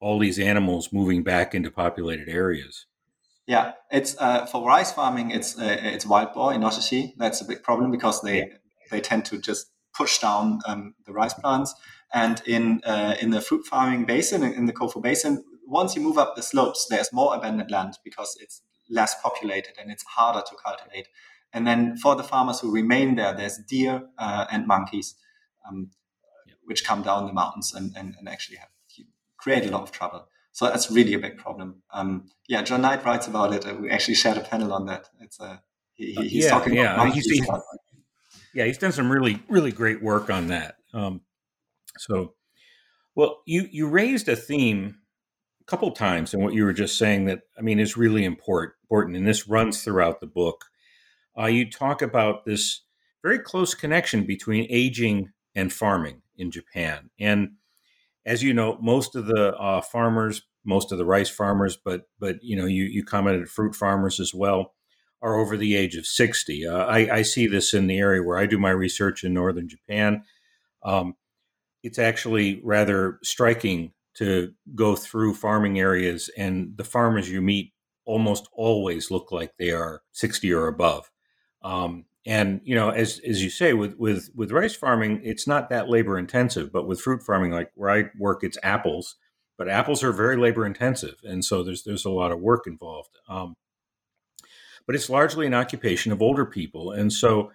all 0.00 0.18
these 0.18 0.38
animals 0.38 0.92
moving 0.92 1.22
back 1.22 1.54
into 1.54 1.70
populated 1.70 2.28
areas. 2.28 2.86
Yeah, 3.46 3.72
it's 3.90 4.16
uh, 4.18 4.46
for 4.46 4.66
rice 4.66 4.92
farming. 4.92 5.30
It's 5.30 5.58
uh, 5.58 5.78
it's 5.80 6.06
wild 6.06 6.34
boar 6.34 6.52
in 6.52 6.60
inoshishi. 6.60 7.14
That's 7.16 7.40
a 7.40 7.44
big 7.44 7.62
problem 7.62 7.90
because 7.90 8.20
they 8.20 8.38
yeah. 8.38 8.44
they 8.90 9.00
tend 9.00 9.24
to 9.26 9.38
just 9.38 9.70
push 9.94 10.18
down 10.18 10.60
um, 10.66 10.94
the 11.06 11.12
rice 11.12 11.34
plants. 11.34 11.74
And 12.14 12.42
in 12.46 12.80
uh, 12.84 13.16
in 13.20 13.30
the 13.30 13.40
fruit 13.40 13.66
farming 13.66 14.04
basin, 14.04 14.42
in 14.42 14.66
the 14.66 14.72
Kofu 14.72 15.02
basin, 15.02 15.44
once 15.66 15.96
you 15.96 16.02
move 16.02 16.18
up 16.18 16.36
the 16.36 16.42
slopes, 16.42 16.86
there's 16.90 17.12
more 17.12 17.34
abandoned 17.34 17.70
land 17.70 17.94
because 18.04 18.36
it's 18.40 18.62
less 18.90 19.14
populated 19.22 19.74
and 19.80 19.90
it's 19.90 20.04
harder 20.04 20.42
to 20.46 20.54
cultivate. 20.64 21.08
And 21.54 21.66
then 21.66 21.96
for 21.96 22.14
the 22.14 22.22
farmers 22.22 22.60
who 22.60 22.70
remain 22.70 23.14
there, 23.16 23.34
there's 23.34 23.58
deer 23.68 24.02
uh, 24.18 24.46
and 24.50 24.66
monkeys, 24.66 25.14
um, 25.66 25.90
which 26.64 26.84
come 26.84 27.02
down 27.02 27.26
the 27.26 27.32
mountains 27.32 27.74
and, 27.74 27.94
and, 27.96 28.14
and 28.18 28.28
actually 28.28 28.56
have 28.58 28.68
create 29.42 29.66
a 29.66 29.70
lot 29.70 29.82
of 29.82 29.90
trouble. 29.90 30.28
So 30.52 30.66
that's 30.66 30.90
really 30.90 31.14
a 31.14 31.18
big 31.18 31.36
problem. 31.36 31.82
Um, 31.92 32.30
yeah, 32.46 32.62
John 32.62 32.82
Knight 32.82 33.04
writes 33.04 33.26
about 33.26 33.52
it. 33.52 33.80
We 33.80 33.90
actually 33.90 34.14
shared 34.14 34.36
a 34.36 34.42
panel 34.42 34.72
on 34.72 34.86
that. 34.86 35.08
It's 35.20 35.40
a 35.40 35.44
uh, 35.44 35.56
he, 35.94 36.14
he's 36.14 36.44
yeah, 36.44 36.50
talking 36.50 36.74
yeah. 36.74 36.94
about 36.94 37.12
he's, 37.12 37.26
he's, 37.26 37.46
yeah, 38.54 38.64
he's 38.64 38.78
done 38.78 38.92
some 38.92 39.10
really 39.10 39.42
really 39.48 39.72
great 39.72 40.02
work 40.02 40.30
on 40.30 40.48
that. 40.48 40.76
Um, 40.94 41.22
so, 41.98 42.34
well, 43.14 43.42
you 43.46 43.68
you 43.70 43.88
raised 43.88 44.28
a 44.28 44.36
theme 44.36 44.96
a 45.60 45.64
couple 45.64 45.90
times 45.92 46.34
in 46.34 46.42
what 46.42 46.54
you 46.54 46.64
were 46.64 46.72
just 46.72 46.98
saying 46.98 47.26
that 47.26 47.40
I 47.58 47.62
mean 47.62 47.78
is 47.78 47.96
really 47.96 48.24
important. 48.24 48.74
Important, 48.84 49.16
and 49.16 49.26
this 49.26 49.48
runs 49.48 49.82
throughout 49.82 50.20
the 50.20 50.26
book. 50.26 50.66
Uh, 51.38 51.46
you 51.46 51.70
talk 51.70 52.02
about 52.02 52.44
this 52.44 52.82
very 53.22 53.38
close 53.38 53.74
connection 53.74 54.26
between 54.26 54.66
aging 54.68 55.30
and 55.54 55.72
farming 55.72 56.20
in 56.36 56.50
Japan, 56.50 57.08
and 57.18 57.52
as 58.24 58.42
you 58.42 58.54
know, 58.54 58.78
most 58.80 59.16
of 59.16 59.26
the 59.26 59.56
uh, 59.56 59.80
farmers, 59.80 60.42
most 60.64 60.92
of 60.92 60.98
the 60.98 61.04
rice 61.04 61.30
farmers, 61.30 61.76
but 61.82 62.02
but 62.18 62.36
you 62.42 62.56
know, 62.56 62.66
you 62.66 62.84
you 62.84 63.04
commented 63.04 63.48
fruit 63.48 63.74
farmers 63.74 64.20
as 64.20 64.34
well, 64.34 64.74
are 65.20 65.36
over 65.36 65.56
the 65.56 65.74
age 65.76 65.96
of 65.96 66.06
sixty. 66.06 66.66
Uh, 66.66 66.84
I, 66.84 67.16
I, 67.16 67.22
see 67.22 67.46
this 67.46 67.74
in 67.74 67.86
the 67.86 67.98
area 67.98 68.22
where 68.22 68.38
I 68.38 68.46
do 68.46 68.58
my 68.58 68.70
research 68.70 69.24
in 69.24 69.34
northern 69.34 69.68
Japan. 69.68 70.24
Um, 70.84 71.14
it's 71.82 71.98
actually 71.98 72.60
rather 72.64 73.18
striking 73.22 73.92
to 74.14 74.52
go 74.74 74.94
through 74.94 75.34
farming 75.34 75.78
areas, 75.78 76.30
and 76.36 76.76
the 76.76 76.84
farmers 76.84 77.30
you 77.30 77.40
meet 77.40 77.72
almost 78.04 78.48
always 78.52 79.10
look 79.10 79.32
like 79.32 79.52
they 79.58 79.70
are 79.70 80.02
sixty 80.12 80.52
or 80.52 80.66
above. 80.66 81.10
Um, 81.62 82.04
and 82.26 82.60
you 82.64 82.74
know 82.74 82.90
as 82.90 83.20
as 83.26 83.42
you 83.42 83.50
say 83.50 83.72
with 83.72 83.96
with 83.98 84.30
with 84.34 84.52
rice 84.52 84.74
farming 84.74 85.20
it's 85.24 85.46
not 85.46 85.68
that 85.70 85.88
labor 85.88 86.18
intensive 86.18 86.72
but 86.72 86.86
with 86.86 87.00
fruit 87.00 87.22
farming 87.22 87.50
like 87.50 87.70
where 87.74 87.90
i 87.90 88.04
work 88.18 88.44
it's 88.44 88.58
apples 88.62 89.16
but 89.58 89.68
apples 89.68 90.02
are 90.02 90.12
very 90.12 90.36
labor 90.36 90.64
intensive 90.64 91.16
and 91.24 91.44
so 91.44 91.62
there's 91.62 91.82
there's 91.82 92.04
a 92.04 92.10
lot 92.10 92.32
of 92.32 92.40
work 92.40 92.66
involved 92.66 93.18
um, 93.28 93.54
but 94.86 94.94
it's 94.94 95.10
largely 95.10 95.46
an 95.46 95.54
occupation 95.54 96.12
of 96.12 96.22
older 96.22 96.46
people 96.46 96.92
and 96.92 97.12
so 97.12 97.50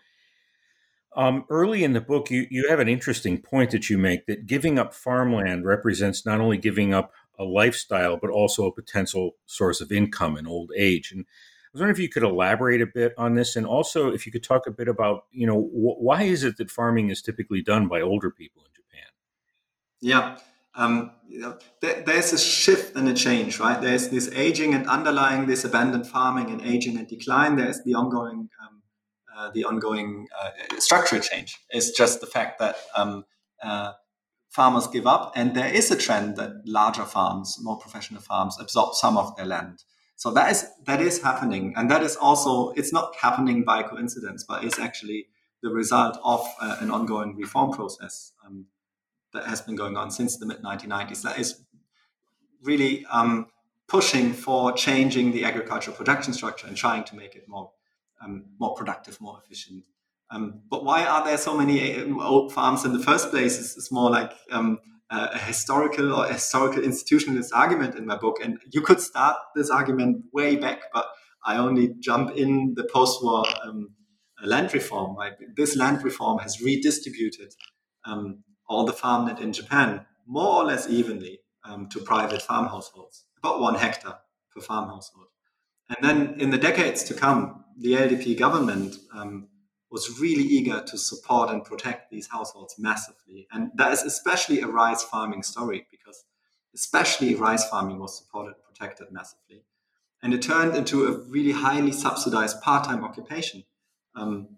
um, 1.18 1.44
early 1.50 1.84
in 1.84 1.92
the 1.92 2.02
book 2.02 2.32
you, 2.32 2.48
you 2.50 2.70
have 2.70 2.80
an 2.80 2.88
interesting 2.88 3.42
point 3.42 3.72
that 3.72 3.90
you 3.90 3.98
make 3.98 4.26
that 4.28 4.46
giving 4.46 4.80
up 4.80 4.94
farmland 4.94 5.66
represents 5.66 6.26
not 6.26 6.40
only 6.40 6.58
giving 6.58 6.94
up 6.94 7.12
a 7.38 7.44
lifestyle 7.44 8.18
but 8.18 8.30
also 8.30 8.66
a 8.66 8.72
potential 8.72 9.32
source 9.46 9.82
of 9.82 9.92
income 9.92 10.38
in 10.38 10.48
old 10.48 10.72
age 10.78 11.12
and 11.12 11.26
I 11.68 11.70
was 11.74 11.82
wondering 11.82 11.96
if 11.96 12.02
you 12.02 12.10
could 12.10 12.24
elaborate 12.24 12.82
a 12.82 12.88
bit 12.88 13.14
on 13.18 13.36
this, 13.36 13.58
and 13.58 13.68
also 13.68 14.10
if 14.10 14.26
you 14.26 14.32
could 14.32 14.44
talk 14.44 14.68
a 14.68 14.72
bit 14.72 14.88
about, 14.88 15.26
you 15.32 15.46
know, 15.46 15.62
wh- 15.62 16.02
why 16.02 16.24
is 16.24 16.46
it 16.46 16.56
that 16.58 16.72
farming 16.72 17.10
is 17.10 17.22
typically 17.22 17.62
done 17.62 17.90
by 17.90 18.00
older 18.00 18.32
people 18.32 18.64
in 18.64 18.72
Japan? 18.74 19.10
Yeah, 20.00 20.38
um, 20.78 21.12
you 21.28 21.40
know, 21.40 21.58
there, 21.82 22.04
there's 22.04 22.32
a 22.32 22.38
shift 22.38 22.96
and 22.96 23.10
a 23.10 23.14
change, 23.14 23.60
right? 23.60 23.82
There's 23.82 24.10
this 24.10 24.32
aging 24.34 24.76
and 24.76 24.88
underlying 24.88 25.48
this 25.48 25.66
abandoned 25.66 26.08
farming 26.08 26.52
and 26.52 26.62
aging 26.62 26.98
and 26.98 27.08
decline. 27.08 27.58
There's 27.58 27.84
the 27.84 27.96
ongoing, 27.96 28.50
uh, 29.38 29.52
the 29.54 29.64
ongoing 29.64 30.28
uh, 30.42 30.50
structural 30.80 31.22
change. 31.22 31.58
It's 31.70 31.92
just 31.92 32.22
the 32.22 32.28
fact 32.28 32.60
that 32.60 32.78
um, 32.96 33.26
uh, 33.62 33.94
farmers 34.50 34.88
give 34.88 35.06
up, 35.06 35.34
and 35.36 35.56
there 35.56 35.72
is 35.72 35.92
a 35.92 35.96
trend 35.96 36.38
that 36.38 36.52
larger 36.66 37.06
farms, 37.06 37.58
more 37.62 37.78
professional 37.78 38.22
farms, 38.22 38.58
absorb 38.60 38.96
some 38.96 39.18
of 39.18 39.36
their 39.36 39.46
land. 39.46 39.84
So 40.16 40.32
that 40.32 40.52
is 40.52 40.66
that 40.86 41.00
is 41.02 41.22
happening, 41.22 41.74
and 41.78 41.92
that 41.92 42.02
is 42.02 42.16
also 42.16 42.72
it's 42.72 42.92
not 42.92 43.16
happening 43.16 43.64
by 43.64 43.84
coincidence, 43.84 44.44
but 44.44 44.64
it's 44.64 44.80
actually 44.80 45.28
the 45.62 45.70
result 45.70 46.18
of 46.24 46.44
uh, 46.60 46.78
an 46.80 46.90
ongoing 46.90 47.36
reform 47.36 47.72
process 47.72 48.32
um, 48.46 48.66
that 49.34 49.46
has 49.46 49.62
been 49.62 49.76
going 49.76 49.96
on 49.96 50.10
since 50.10 50.38
the 50.38 50.46
mid 50.48 50.64
1990s. 50.64 51.22
That 51.22 51.38
is 51.38 51.62
really 52.64 53.06
um, 53.12 53.48
pushing 53.88 54.34
for 54.34 54.72
changing 54.72 55.32
the 55.32 55.46
agricultural 55.46 55.96
production 55.96 56.34
structure 56.34 56.68
and 56.68 56.76
trying 56.76 57.04
to 57.06 57.16
make 57.16 57.36
it 57.36 57.48
more 57.48 57.72
um, 58.22 58.46
more 58.60 58.74
productive, 58.76 59.20
more 59.22 59.40
efficient. 59.44 59.84
Um, 60.30 60.62
but 60.70 60.84
why 60.84 61.06
are 61.06 61.24
there 61.24 61.38
so 61.38 61.56
many 61.56 61.96
uh, 61.96 62.22
old 62.22 62.52
farms 62.52 62.84
in 62.86 62.94
the 62.94 63.00
first 63.00 63.30
place? 63.30 63.60
It's, 63.60 63.78
it's 63.78 63.92
more 63.92 64.10
like 64.10 64.34
um, 64.52 64.80
a 65.10 65.38
historical 65.38 66.14
or 66.14 66.28
historical 66.28 66.82
institutionalist 66.84 67.50
argument 67.54 67.96
in 67.96 68.06
my 68.06 68.18
book. 68.18 68.38
And 68.44 68.60
you 68.72 68.82
could 68.82 69.00
start 69.00 69.38
this 69.56 69.70
argument 69.70 70.26
way 70.34 70.58
back, 70.58 70.82
but 70.94 71.08
I 71.46 71.58
only 71.58 71.94
jump 72.00 72.36
in 72.36 72.74
the 72.76 72.84
post-war 72.84 73.46
um, 73.64 73.92
land 74.44 74.74
reform. 74.74 75.16
Right? 75.16 75.34
This 75.56 75.78
land 75.78 76.04
reform 76.04 76.40
has 76.40 76.62
redistributed 76.62 77.54
um, 78.04 78.44
all 78.68 78.86
the 78.86 78.94
farmland 78.94 79.40
in 79.40 79.54
Japan 79.54 80.06
more 80.26 80.62
or 80.62 80.66
less 80.66 80.90
evenly 80.90 81.40
um, 81.64 81.88
to 81.90 82.00
private 82.00 82.42
farm 82.42 82.68
households, 82.68 83.26
about 83.38 83.62
one 83.62 83.76
hectare 83.76 84.20
per 84.54 84.62
farm 84.62 84.90
household. 84.90 85.28
And 85.90 85.98
then 86.02 86.42
in 86.42 86.50
the 86.50 86.58
decades 86.58 87.04
to 87.06 87.14
come, 87.14 87.64
the 87.78 87.94
LDP 87.94 88.38
government 88.38 88.98
um, 89.14 89.48
was 89.90 90.20
really 90.20 90.44
eager 90.44 90.82
to 90.82 90.98
support 90.98 91.50
and 91.50 91.64
protect 91.64 92.12
these 92.12 92.28
households 92.28 92.76
massively. 92.78 93.48
And 93.52 93.72
that 93.76 93.94
is 93.94 94.04
especially 94.04 94.62
a 94.62 94.68
rice 94.68 95.04
farming 95.04 95.44
story 95.44 95.88
because 95.90 96.26
especially 96.74 97.36
rice 97.36 97.68
farming 97.70 98.00
was 98.00 98.18
supported 98.18 98.56
and 98.56 98.64
protected 98.64 99.12
massively. 99.12 99.64
And 100.22 100.34
it 100.34 100.42
turned 100.42 100.76
into 100.76 101.06
a 101.06 101.12
really 101.12 101.52
highly 101.52 101.92
subsidized 101.92 102.62
part-time 102.62 103.04
occupation 103.04 103.64
um, 104.16 104.50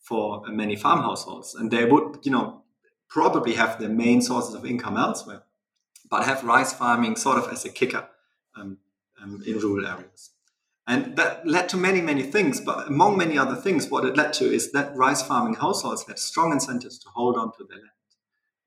for 0.00 0.42
many 0.48 0.74
farm 0.74 1.00
households. 1.00 1.54
And 1.54 1.70
they 1.70 1.84
would, 1.84 2.20
you 2.22 2.32
know, 2.32 2.62
probably 3.08 3.54
have 3.54 3.78
their 3.78 3.90
main 3.90 4.22
sources 4.22 4.54
of 4.54 4.64
income 4.64 4.96
elsewhere, 4.96 5.42
but 6.10 6.24
have 6.24 6.44
rice 6.44 6.72
farming 6.72 7.16
sort 7.16 7.38
of 7.38 7.52
as 7.52 7.64
a 7.64 7.68
kicker 7.68 8.08
um, 8.56 8.78
um, 9.22 9.42
in 9.46 9.58
rural 9.58 9.86
areas. 9.86 10.30
And 10.86 11.16
that 11.16 11.46
led 11.46 11.68
to 11.70 11.76
many, 11.76 12.00
many 12.00 12.22
things. 12.22 12.60
But 12.60 12.88
among 12.88 13.16
many 13.16 13.38
other 13.38 13.54
things, 13.54 13.88
what 13.88 14.04
it 14.04 14.16
led 14.16 14.32
to 14.34 14.52
is 14.52 14.72
that 14.72 14.96
rice 14.96 15.22
farming 15.22 15.54
households 15.54 16.04
had 16.06 16.18
strong 16.18 16.52
incentives 16.52 16.98
to 17.00 17.08
hold 17.10 17.36
on 17.36 17.52
to 17.52 17.64
their 17.64 17.78
land. 17.78 17.90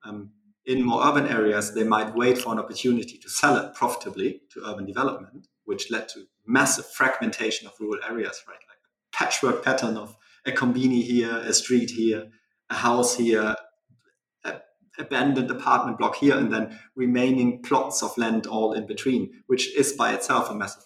Um, 0.04 0.30
in 0.64 0.82
more 0.82 1.06
urban 1.06 1.26
areas, 1.26 1.74
they 1.74 1.84
might 1.84 2.14
wait 2.14 2.38
for 2.38 2.52
an 2.52 2.58
opportunity 2.58 3.18
to 3.18 3.28
sell 3.28 3.56
it 3.56 3.74
profitably 3.74 4.42
to 4.52 4.62
urban 4.66 4.86
development, 4.86 5.46
which 5.64 5.90
led 5.90 6.08
to 6.10 6.24
massive 6.46 6.86
fragmentation 6.86 7.66
of 7.66 7.74
rural 7.78 8.02
areas, 8.08 8.42
right? 8.48 8.54
Like 8.54 8.78
a 8.78 9.16
patchwork 9.16 9.64
pattern 9.64 9.96
of 9.96 10.16
a 10.44 10.52
combini 10.52 11.02
here, 11.02 11.36
a 11.36 11.52
street 11.52 11.90
here, 11.90 12.28
a 12.70 12.74
house 12.74 13.16
here, 13.16 13.54
a 14.44 14.60
abandoned 14.98 15.50
apartment 15.50 15.98
block 15.98 16.16
here, 16.16 16.36
and 16.36 16.52
then 16.52 16.78
remaining 16.94 17.62
plots 17.62 18.02
of 18.02 18.16
land 18.16 18.46
all 18.46 18.72
in 18.72 18.86
between, 18.86 19.42
which 19.46 19.74
is 19.76 19.92
by 19.92 20.14
itself 20.14 20.50
a 20.50 20.54
massive 20.54 20.84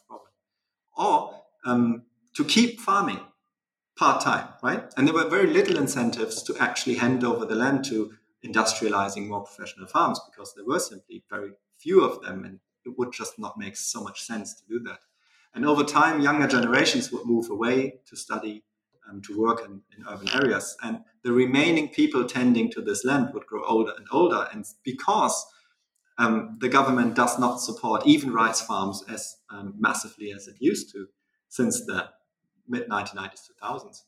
or 1.00 1.42
um, 1.64 2.02
to 2.34 2.44
keep 2.44 2.80
farming 2.80 3.20
part 3.96 4.22
time, 4.22 4.48
right? 4.62 4.84
And 4.96 5.06
there 5.06 5.14
were 5.14 5.28
very 5.28 5.46
little 5.46 5.76
incentives 5.78 6.42
to 6.44 6.56
actually 6.58 6.94
hand 6.94 7.24
over 7.24 7.44
the 7.44 7.54
land 7.54 7.84
to 7.86 8.12
industrializing 8.44 9.28
more 9.28 9.42
professional 9.42 9.86
farms 9.86 10.20
because 10.30 10.54
there 10.54 10.64
were 10.64 10.78
simply 10.78 11.22
very 11.28 11.52
few 11.78 12.02
of 12.02 12.22
them 12.22 12.44
and 12.44 12.60
it 12.84 12.98
would 12.98 13.12
just 13.12 13.38
not 13.38 13.58
make 13.58 13.76
so 13.76 14.02
much 14.02 14.22
sense 14.22 14.54
to 14.54 14.62
do 14.68 14.80
that. 14.80 15.00
And 15.54 15.66
over 15.66 15.84
time, 15.84 16.20
younger 16.20 16.46
generations 16.46 17.10
would 17.10 17.26
move 17.26 17.50
away 17.50 18.00
to 18.06 18.16
study, 18.16 18.62
um, 19.08 19.20
to 19.22 19.38
work 19.38 19.62
in, 19.64 19.82
in 19.96 20.04
urban 20.08 20.28
areas. 20.32 20.76
And 20.82 21.00
the 21.22 21.32
remaining 21.32 21.88
people 21.88 22.24
tending 22.24 22.70
to 22.72 22.80
this 22.80 23.04
land 23.04 23.30
would 23.34 23.46
grow 23.46 23.64
older 23.64 23.92
and 23.96 24.06
older. 24.12 24.48
And 24.52 24.64
because 24.84 25.44
um, 26.20 26.58
the 26.60 26.68
government 26.68 27.14
does 27.14 27.38
not 27.38 27.62
support 27.62 28.06
even 28.06 28.30
rice 28.30 28.60
farms 28.60 29.02
as 29.08 29.38
um, 29.48 29.74
massively 29.78 30.32
as 30.32 30.48
it 30.48 30.56
used 30.58 30.92
to 30.92 31.06
since 31.48 31.86
the 31.86 32.10
mid 32.68 32.88
1990s, 32.90 33.48
2000s. 33.62 34.02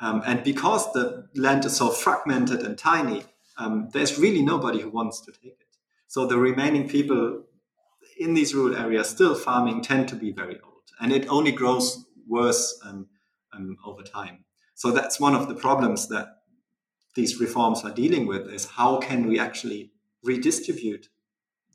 Um, 0.00 0.22
and 0.26 0.42
because 0.42 0.92
the 0.92 1.28
land 1.36 1.64
is 1.64 1.76
so 1.76 1.90
fragmented 1.90 2.62
and 2.62 2.76
tiny, 2.76 3.22
um, 3.58 3.88
there's 3.92 4.18
really 4.18 4.42
nobody 4.42 4.80
who 4.80 4.90
wants 4.90 5.20
to 5.20 5.30
take 5.30 5.60
it. 5.60 5.76
So 6.08 6.26
the 6.26 6.36
remaining 6.36 6.88
people 6.88 7.44
in 8.18 8.34
these 8.34 8.56
rural 8.56 8.76
areas 8.76 9.08
still 9.08 9.36
farming 9.36 9.82
tend 9.82 10.08
to 10.08 10.16
be 10.16 10.32
very 10.32 10.58
old, 10.64 10.82
and 11.00 11.12
it 11.12 11.28
only 11.28 11.52
grows 11.52 12.04
worse 12.26 12.76
um, 12.84 13.06
um, 13.52 13.76
over 13.86 14.02
time. 14.02 14.44
So 14.74 14.90
that's 14.90 15.20
one 15.20 15.36
of 15.36 15.46
the 15.46 15.54
problems 15.54 16.08
that 16.08 16.38
these 17.14 17.40
reforms 17.40 17.84
are 17.84 17.94
dealing 17.94 18.26
with: 18.26 18.52
is 18.52 18.66
how 18.66 18.98
can 18.98 19.28
we 19.28 19.38
actually 19.38 19.92
redistribute 20.24 21.08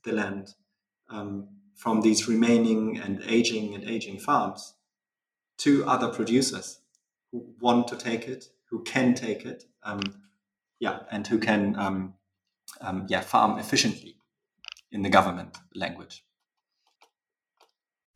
the 0.08 0.14
land 0.14 0.56
um, 1.10 1.48
from 1.76 2.02
these 2.02 2.28
remaining 2.28 2.98
and 2.98 3.22
aging 3.28 3.76
and 3.76 3.84
aging 3.84 4.18
farms 4.20 4.74
to 5.60 5.86
other 5.86 6.08
producers 6.08 6.80
who 7.32 7.46
want 7.60 7.88
to 7.90 7.96
take 7.96 8.28
it, 8.28 8.46
who 8.70 8.84
can 8.84 9.14
take 9.14 9.46
it, 9.46 9.66
um, 9.84 10.02
yeah, 10.80 11.00
and 11.12 11.28
who 11.28 11.38
can 11.38 11.76
um, 11.78 12.14
um 12.82 13.06
yeah 13.10 13.22
farm 13.22 13.58
efficiently 13.60 14.18
in 14.92 15.02
the 15.02 15.10
government 15.10 15.58
language. 15.76 16.24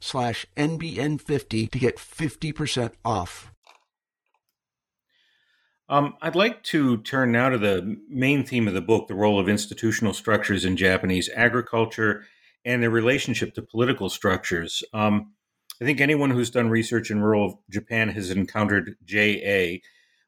slash 0.00 0.46
NBN50 0.56 1.70
to 1.70 1.78
get 1.78 1.96
50% 1.96 2.92
off. 3.04 3.52
Um, 5.88 6.14
I'd 6.22 6.36
like 6.36 6.62
to 6.64 6.98
turn 6.98 7.32
now 7.32 7.48
to 7.48 7.58
the 7.58 7.96
main 8.08 8.44
theme 8.44 8.68
of 8.68 8.74
the 8.74 8.80
book 8.80 9.08
the 9.08 9.14
role 9.14 9.40
of 9.40 9.48
institutional 9.48 10.14
structures 10.14 10.64
in 10.64 10.76
Japanese 10.76 11.28
agriculture 11.34 12.24
and 12.64 12.82
their 12.82 12.90
relationship 12.90 13.54
to 13.54 13.62
political 13.62 14.08
structures. 14.08 14.84
Um, 14.92 15.32
I 15.82 15.84
think 15.84 16.00
anyone 16.00 16.30
who's 16.30 16.50
done 16.50 16.70
research 16.70 17.10
in 17.10 17.20
rural 17.20 17.64
Japan 17.70 18.10
has 18.10 18.30
encountered 18.30 18.96
JA, 19.04 19.78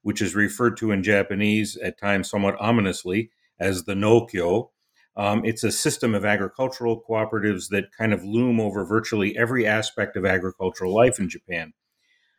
which 0.02 0.21
is 0.21 0.35
referred 0.35 0.76
to 0.79 0.91
in 0.91 1.02
Japanese 1.05 1.76
at 1.76 1.99
times 1.99 2.29
somewhat 2.29 2.57
ominously 2.59 3.31
as 3.61 3.85
the 3.85 3.95
Nokyo, 3.95 4.71
um, 5.16 5.45
it's 5.45 5.64
a 5.64 5.71
system 5.71 6.14
of 6.14 6.25
agricultural 6.25 7.02
cooperatives 7.09 7.69
that 7.69 7.92
kind 7.97 8.12
of 8.12 8.25
loom 8.25 8.61
over 8.61 8.85
virtually 8.85 9.37
every 9.37 9.66
aspect 9.66 10.16
of 10.16 10.25
agricultural 10.25 10.95
life 10.95 11.19
in 11.19 11.28
Japan. 11.28 11.73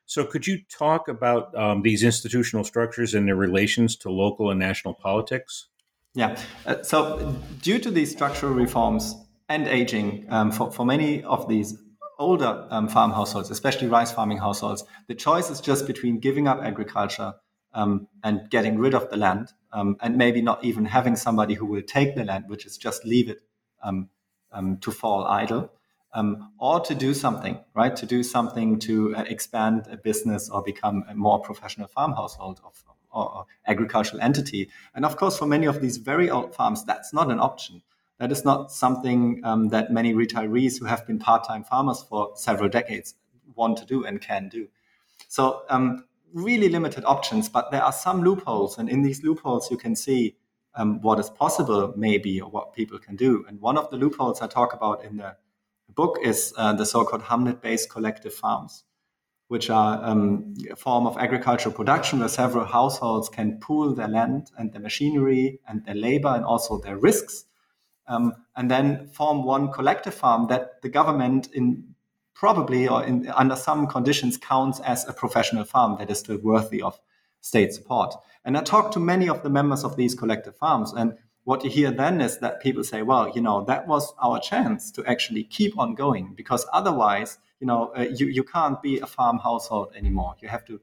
So, 0.06 0.26
could 0.26 0.48
you 0.48 0.60
talk 0.70 1.08
about 1.08 1.56
um, 1.58 1.82
these 1.82 2.04
institutional 2.04 2.64
structures 2.64 3.14
and 3.14 3.28
their 3.28 3.36
relations 3.36 3.96
to 3.98 4.10
local 4.10 4.50
and 4.50 4.60
national 4.60 4.96
politics? 4.96 5.68
Yeah. 6.14 6.40
Uh, 6.66 6.84
so, 6.84 7.36
due 7.62 7.80
to 7.80 7.90
these 7.90 8.12
structural 8.12 8.54
reforms 8.54 9.16
and 9.50 9.68
aging, 9.68 10.26
um, 10.30 10.52
for, 10.52 10.72
for 10.72 10.86
many 10.86 11.24
of 11.24 11.48
these 11.48 11.78
older 12.20 12.68
um, 12.70 12.88
farm 12.88 13.12
households, 13.12 13.50
especially 13.50 13.88
rice 13.88 14.12
farming 14.12 14.38
households, 14.38 14.84
the 15.08 15.16
choice 15.16 15.50
is 15.50 15.62
just 15.62 15.88
between 15.88 16.20
giving 16.20 16.48
up 16.48 16.60
agriculture 16.62 17.34
um, 17.74 18.08
and 18.24 18.50
getting 18.50 18.78
rid 18.78 18.94
of 18.94 19.10
the 19.10 19.18
land, 19.18 19.52
um, 19.74 19.98
and 20.02 20.18
maybe 20.18 20.42
not 20.42 20.64
even 20.64 20.86
having 20.86 21.16
somebody 21.16 21.56
who 21.56 21.66
will 21.66 21.82
take 21.82 22.16
the 22.16 22.24
land, 22.24 22.46
which 22.48 22.66
is 22.66 22.78
just 22.78 23.06
leave 23.06 23.30
it 23.30 23.40
um, 23.82 24.10
um 24.52 24.78
to 24.78 24.92
fall 24.92 25.26
idle, 25.26 25.72
um, 26.14 26.52
or 26.60 26.80
to 26.80 26.96
do 26.96 27.14
something, 27.14 27.60
right? 27.74 27.96
To 27.96 28.06
do 28.06 28.24
something 28.24 28.80
to 28.80 29.16
uh, 29.16 29.24
expand 29.28 29.88
a 29.90 29.98
business 29.98 30.50
or 30.50 30.62
become 30.62 31.04
a 31.10 31.16
more 31.16 31.40
professional 31.40 31.88
farm 31.88 32.14
household 32.14 32.62
of, 32.64 32.84
or, 33.12 33.36
or 33.36 33.46
agricultural 33.68 34.22
entity. 34.22 34.70
And 34.94 35.06
of 35.06 35.18
course, 35.18 35.38
for 35.38 35.48
many 35.48 35.66
of 35.66 35.82
these 35.82 35.98
very 35.98 36.30
old 36.30 36.56
farms, 36.56 36.86
that's 36.86 37.14
not 37.14 37.32
an 37.32 37.40
option. 37.40 37.82
That 38.20 38.32
is 38.32 38.46
not 38.46 38.72
something 38.72 39.42
um, 39.44 39.70
that 39.70 39.92
many 39.92 40.14
retirees 40.14 40.80
who 40.80 40.86
have 40.86 41.06
been 41.06 41.20
part-time 41.20 41.64
farmers 41.64 42.04
for 42.04 42.32
several 42.36 42.70
decades 42.70 43.16
want 43.56 43.78
to 43.78 43.86
do 43.86 44.06
and 44.06 44.22
can 44.22 44.50
do. 44.50 44.68
So 45.28 45.64
um, 45.70 46.06
really 46.34 46.70
limited 46.70 47.06
options, 47.06 47.48
but 47.48 47.72
there 47.72 47.84
are 47.84 47.92
some 47.92 48.24
loopholes. 48.24 48.78
And 48.78 48.90
in 48.90 49.02
these 49.02 49.24
loopholes, 49.24 49.70
you 49.72 49.78
can 49.78 49.96
see 49.96 50.36
um, 50.76 51.02
what 51.02 51.20
is 51.20 51.30
possible, 51.30 51.94
maybe, 51.96 52.42
or 52.42 52.50
what 52.50 52.74
people 52.74 53.00
can 53.00 53.16
do. 53.16 53.46
And 53.48 53.62
one 53.62 53.78
of 53.78 53.90
the 53.90 53.98
loopholes 53.98 54.42
I 54.42 54.48
talk 54.48 54.74
about 54.74 55.04
in 55.06 55.18
the 55.18 55.36
book 55.94 56.18
is 56.24 56.54
uh, 56.58 56.74
the 56.74 56.86
so 56.86 57.06
called 57.06 57.24
hamlet 57.24 57.62
based 57.62 57.90
collective 57.90 58.34
farms, 58.34 58.84
which 59.48 59.70
are 59.70 60.04
um, 60.04 60.56
a 60.72 60.76
form 60.76 61.06
of 61.06 61.18
agricultural 61.18 61.76
production 61.76 62.20
where 62.20 62.30
several 62.30 62.66
households 62.66 63.30
can 63.30 63.60
pool 63.60 63.94
their 63.94 64.08
land 64.08 64.50
and 64.58 64.74
their 64.74 64.82
machinery 64.82 65.60
and 65.68 65.86
their 65.86 65.96
labor 65.96 66.30
and 66.30 66.44
also 66.44 66.80
their 66.80 66.98
risks. 66.98 67.46
Um, 68.08 68.34
and 68.56 68.70
then 68.70 69.08
form 69.08 69.44
one 69.44 69.72
collective 69.72 70.14
farm 70.14 70.48
that 70.48 70.82
the 70.82 70.90
government 70.90 71.48
in 71.54 71.93
probably 72.34 72.88
or 72.88 73.04
in, 73.04 73.28
under 73.30 73.56
some 73.56 73.88
conditions 73.88 74.38
counts 74.38 74.80
as 74.82 75.08
a 75.08 75.14
professional 75.14 75.64
farm 75.64 75.98
that 76.00 76.10
is 76.10 76.20
still 76.20 76.38
worthy 76.38 76.82
of 76.82 77.00
state 77.42 77.74
support. 77.74 78.16
And 78.46 78.58
I 78.58 78.62
talked 78.62 78.94
to 78.94 79.00
many 79.00 79.30
of 79.30 79.44
the 79.44 79.50
members 79.50 79.84
of 79.84 79.96
these 79.96 80.16
collective 80.16 80.56
farms, 80.56 80.94
and 80.94 81.14
what 81.46 81.64
you 81.64 81.70
hear 81.70 81.92
then 81.92 82.22
is 82.22 82.40
that 82.40 82.62
people 82.62 82.84
say, 82.84 83.02
well, 83.02 83.30
you 83.36 83.42
know, 83.42 83.66
that 83.66 83.88
was 83.88 84.14
our 84.22 84.40
chance 84.40 84.92
to 84.92 85.06
actually 85.06 85.44
keep 85.44 85.78
on 85.78 85.94
going 85.94 86.34
because 86.36 86.66
otherwise, 86.72 87.38
you 87.60 87.68
know, 87.68 87.92
uh, 87.98 88.06
you, 88.16 88.28
you 88.28 88.44
can't 88.44 88.82
be 88.82 89.00
a 89.00 89.06
farm 89.06 89.40
household 89.40 89.94
anymore. 89.96 90.36
You 90.42 90.48
have 90.48 90.64
to 90.66 90.80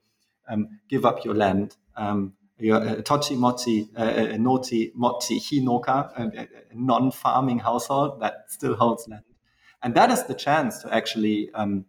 um, 0.48 0.80
give 0.88 1.06
up 1.06 1.24
your 1.24 1.34
land. 1.34 1.76
Um, 1.96 2.34
your 2.58 2.76
uh, 2.76 2.96
tochi 2.96 3.38
mochi, 3.38 3.88
uh, 3.96 4.02
uh 4.02 4.36
noti 4.36 4.92
mochi 4.94 5.40
hinoka, 5.40 6.12
a, 6.18 6.40
a 6.42 6.48
non-farming 6.74 7.60
household 7.60 8.20
that 8.20 8.44
still 8.48 8.74
holds 8.74 9.08
land 9.08 9.24
and 9.83 9.95
that 9.95 10.11
is 10.11 10.25
the 10.25 10.35
chance 10.35 10.79
to 10.83 10.93
actually 10.95 11.51
um, 11.55 11.85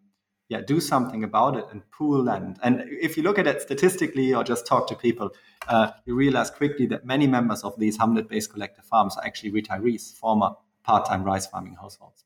yeah 0.49 0.61
do 0.61 0.79
something 0.79 1.23
about 1.23 1.55
it 1.55 1.65
and 1.71 1.81
pool 1.91 2.23
land 2.23 2.59
and 2.63 2.83
if 2.89 3.17
you 3.17 3.23
look 3.23 3.39
at 3.39 3.47
it 3.47 3.61
statistically 3.61 4.33
or 4.33 4.43
just 4.43 4.65
talk 4.65 4.87
to 4.87 4.95
people 4.95 5.29
uh, 5.67 5.91
you 6.05 6.15
realize 6.15 6.49
quickly 6.49 6.85
that 6.85 7.05
many 7.05 7.27
members 7.27 7.63
of 7.63 7.77
these 7.79 7.97
hamlet 7.97 8.27
based 8.27 8.51
collective 8.51 8.85
farms 8.85 9.15
are 9.17 9.25
actually 9.25 9.51
retirees 9.51 10.13
former 10.13 10.51
part-time 10.83 11.23
rice 11.23 11.47
farming 11.47 11.75
households. 11.75 12.25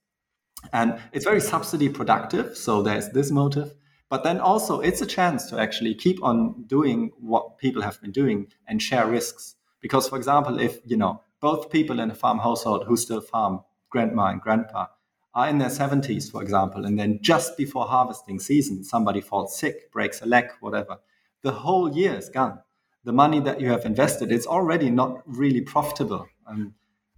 And 0.74 1.00
it's 1.12 1.26
very 1.26 1.42
subsidy 1.42 1.90
productive 1.90 2.58
so 2.58 2.82
there's 2.82 3.10
this 3.10 3.32
motive. 3.32 3.74
But 4.10 4.24
then 4.24 4.40
also 4.40 4.80
it's 4.80 5.02
a 5.02 5.06
chance 5.06 5.48
to 5.50 5.60
actually 5.60 5.96
keep 5.96 6.24
on 6.24 6.64
doing 6.68 7.12
what 7.20 7.58
people 7.58 7.82
have 7.82 8.00
been 8.02 8.12
doing 8.12 8.48
and 8.68 8.82
share 8.82 9.08
risks. 9.08 9.56
Because 9.82 10.08
for 10.08 10.18
example 10.18 10.60
if 10.60 10.80
you 10.86 10.98
know 10.98 11.22
both 11.42 11.70
people 11.70 12.00
in 12.00 12.10
a 12.10 12.16
farm 12.16 12.40
household 12.40 12.86
who 12.86 12.98
still 12.98 13.22
farm 13.22 13.62
grandma 13.90 14.28
and 14.28 14.42
grandpa 14.42 14.88
are 15.36 15.50
in 15.50 15.58
their 15.58 15.70
70s, 15.70 16.32
for 16.32 16.42
example, 16.42 16.86
and 16.86 16.98
then 16.98 17.20
just 17.22 17.58
before 17.58 17.86
harvesting 17.86 18.40
season, 18.40 18.84
somebody 18.84 19.20
falls 19.20 19.58
sick, 19.58 19.92
breaks 19.92 20.22
a 20.22 20.26
leg, 20.26 20.46
whatever, 20.62 20.98
the 21.42 21.52
whole 21.52 21.94
year 21.94 22.16
is 22.16 22.30
gone. 22.30 22.60
The 23.04 23.12
money 23.12 23.42
that 23.42 23.60
you 23.60 23.70
have 23.70 23.86
invested, 23.86 24.32
it's 24.32 24.48
already 24.48 24.90
not 24.90 25.22
really 25.26 25.62
profitable. 25.62 26.28
Um, 26.48 26.74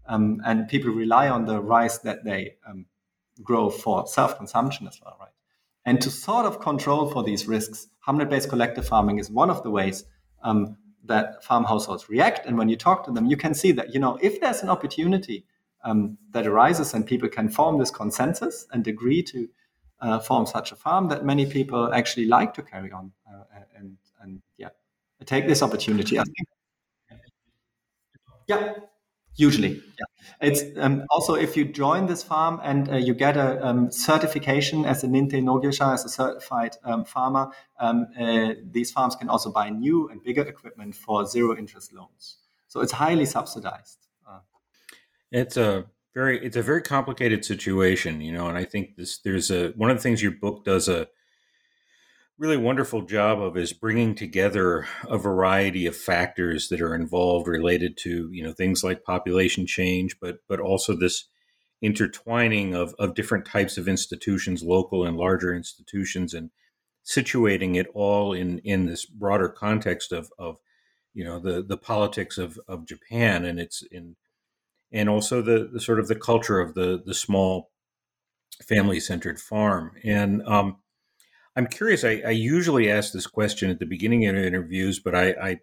um, 0.08 0.42
and 0.46 0.68
people 0.68 0.92
rely 0.92 1.30
on 1.30 1.46
the 1.46 1.62
rice 1.62 2.00
that 2.00 2.24
they 2.24 2.56
um, 2.68 2.88
grow 3.44 3.70
for 3.70 4.08
self 4.08 4.38
consumption 4.38 4.88
as 4.88 5.00
well, 5.04 5.16
right? 5.20 5.30
And 5.86 6.02
to 6.02 6.10
sort 6.10 6.46
of 6.46 6.60
control 6.60 7.10
for 7.10 7.24
these 7.24 7.48
risks, 7.48 7.88
hamlet 8.06 8.30
based 8.30 8.50
collective 8.50 8.88
farming 8.88 9.20
is 9.20 9.30
one 9.30 9.50
of 9.50 9.64
the 9.64 9.70
ways 9.70 10.06
um, 10.44 10.78
that 11.06 11.44
farm 11.44 11.64
households 11.64 12.10
react. 12.10 12.46
And 12.46 12.58
when 12.58 12.68
you 12.68 12.76
talk 12.76 13.06
to 13.06 13.12
them, 13.12 13.28
you 13.28 13.38
can 13.38 13.54
see 13.54 13.72
that, 13.74 13.94
you 13.94 14.00
know, 14.00 14.18
if 14.22 14.42
there's 14.42 14.64
an 14.64 14.70
opportunity 14.70 15.46
um, 15.88 16.18
that 16.32 16.46
arises 16.46 16.94
and 16.94 17.06
people 17.06 17.30
can 17.30 17.48
form 17.50 17.80
this 17.80 17.90
consensus 17.90 18.68
and 18.72 18.88
agree 18.88 19.24
to 19.24 19.48
uh, 20.02 20.20
form 20.20 20.46
such 20.46 20.72
a 20.72 20.76
farm 20.76 21.08
that 21.08 21.26
many 21.26 21.46
people 21.46 21.94
actually 21.94 22.26
like 22.26 22.54
to 22.54 22.62
carry 22.62 22.92
on 22.92 23.12
uh, 23.28 23.44
and, 23.76 23.98
and 24.22 24.42
yeah 24.58 24.70
take 25.26 25.48
this 25.48 25.64
opportunity. 25.64 26.20
I 26.20 26.24
think 26.24 26.48
yeah 28.48 28.74
usually 29.36 29.74
yeah. 30.00 30.06
It's 30.42 30.62
um, 30.78 31.04
also 31.10 31.36
if 31.36 31.56
you 31.58 31.66
join 31.66 32.06
this 32.08 32.22
farm 32.22 32.60
and 32.64 32.90
uh, 32.90 32.96
you 32.98 33.14
get 33.14 33.38
a 33.38 33.66
um, 33.66 33.92
certification 33.92 34.86
as 34.86 35.04
a 35.04 35.08
nintei 35.08 35.42
nogyosha 35.42 35.94
as 35.94 36.06
a 36.06 36.10
certified 36.10 36.76
um, 36.84 37.06
farmer 37.06 37.50
um, 37.80 38.08
uh, 38.20 38.54
these 38.72 38.92
farms 38.92 39.16
can 39.16 39.30
also 39.30 39.52
buy 39.52 39.70
new 39.70 40.10
and 40.10 40.24
bigger 40.24 40.44
equipment 40.44 40.96
for 40.96 41.26
zero 41.26 41.58
interest 41.58 41.94
loans. 41.94 42.38
So 42.68 42.82
it's 42.82 42.92
highly 42.92 43.26
subsidized 43.26 44.07
it's 45.32 45.58
a 45.58 45.86
very 46.14 46.44
it's 46.44 46.58
a 46.58 46.62
very 46.62 46.82
complicated 46.82 47.46
situation, 47.46 48.22
you 48.22 48.32
know, 48.32 48.48
and 48.48 48.58
I 48.58 48.64
think 48.64 48.96
this 48.96 49.20
there's 49.20 49.52
a 49.52 49.70
one 49.76 49.90
of 49.90 49.98
the 49.98 50.04
things 50.04 50.22
your 50.22 50.32
book 50.32 50.66
does 50.66 50.88
a 50.88 51.08
really 52.38 52.58
wonderful 52.58 53.02
job 53.02 53.42
of 53.42 53.58
is 53.58 53.74
bringing 53.74 54.14
together 54.14 54.88
a 55.08 55.18
variety 55.18 55.88
of 55.88 55.96
factors 55.96 56.70
that 56.70 56.82
are 56.82 56.94
involved 56.94 57.48
related 57.48 57.98
to 57.98 58.30
you 58.32 58.44
know 58.44 58.54
things 58.54 58.84
like 58.84 59.04
population 59.04 59.66
change 59.66 60.16
but 60.22 60.38
but 60.48 60.60
also 60.60 60.96
this 60.96 61.26
intertwining 61.82 62.76
of, 62.76 62.96
of 63.00 63.16
different 63.16 63.46
types 63.46 63.78
of 63.78 63.88
institutions 63.88 64.64
local 64.64 65.06
and 65.06 65.18
larger 65.18 65.54
institutions 65.54 66.34
and 66.34 66.52
situating 67.06 67.76
it 67.76 67.88
all 67.94 68.34
in 68.34 68.60
in 68.60 68.86
this 68.86 69.06
broader 69.06 69.50
context 69.50 70.12
of 70.12 70.30
of 70.38 70.58
you 71.18 71.24
know 71.24 71.40
the 71.40 71.64
the 71.64 71.78
politics 71.78 72.38
of 72.38 72.60
of 72.68 72.86
Japan. 72.86 73.44
And 73.44 73.60
it's 73.60 73.82
in 73.92 74.16
and 74.92 75.10
also 75.10 75.42
the, 75.42 75.70
the 75.72 75.80
sort 75.80 76.00
of 76.00 76.08
the 76.08 76.16
culture 76.16 76.60
of 76.60 76.74
the 76.74 77.02
the 77.06 77.14
small 77.14 77.72
family 78.64 79.00
centered 79.00 79.40
farm 79.40 79.92
and 80.04 80.42
um, 80.48 80.78
I'm 81.58 81.66
curious. 81.66 82.04
I, 82.04 82.22
I, 82.24 82.30
usually 82.30 82.90
ask 82.90 83.12
this 83.12 83.26
question 83.26 83.72
at 83.72 83.80
the 83.80 83.86
beginning 83.88 84.28
of 84.28 84.36
interviews, 84.36 85.00
but 85.00 85.16
I, 85.16 85.30
I 85.32 85.60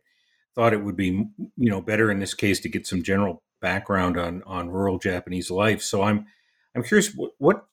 thought 0.52 0.72
it 0.72 0.82
would 0.82 0.96
be 0.96 1.28
you 1.56 1.70
know 1.70 1.80
better 1.80 2.10
in 2.10 2.18
this 2.18 2.34
case 2.34 2.58
to 2.60 2.68
get 2.68 2.84
some 2.84 3.04
general 3.04 3.44
background 3.62 4.18
on 4.18 4.42
on 4.44 4.70
rural 4.70 4.98
Japanese 4.98 5.52
life. 5.52 5.82
So 5.82 6.02
I'm 6.02 6.26
I'm 6.74 6.82
curious 6.82 7.14
what, 7.14 7.30
what 7.38 7.66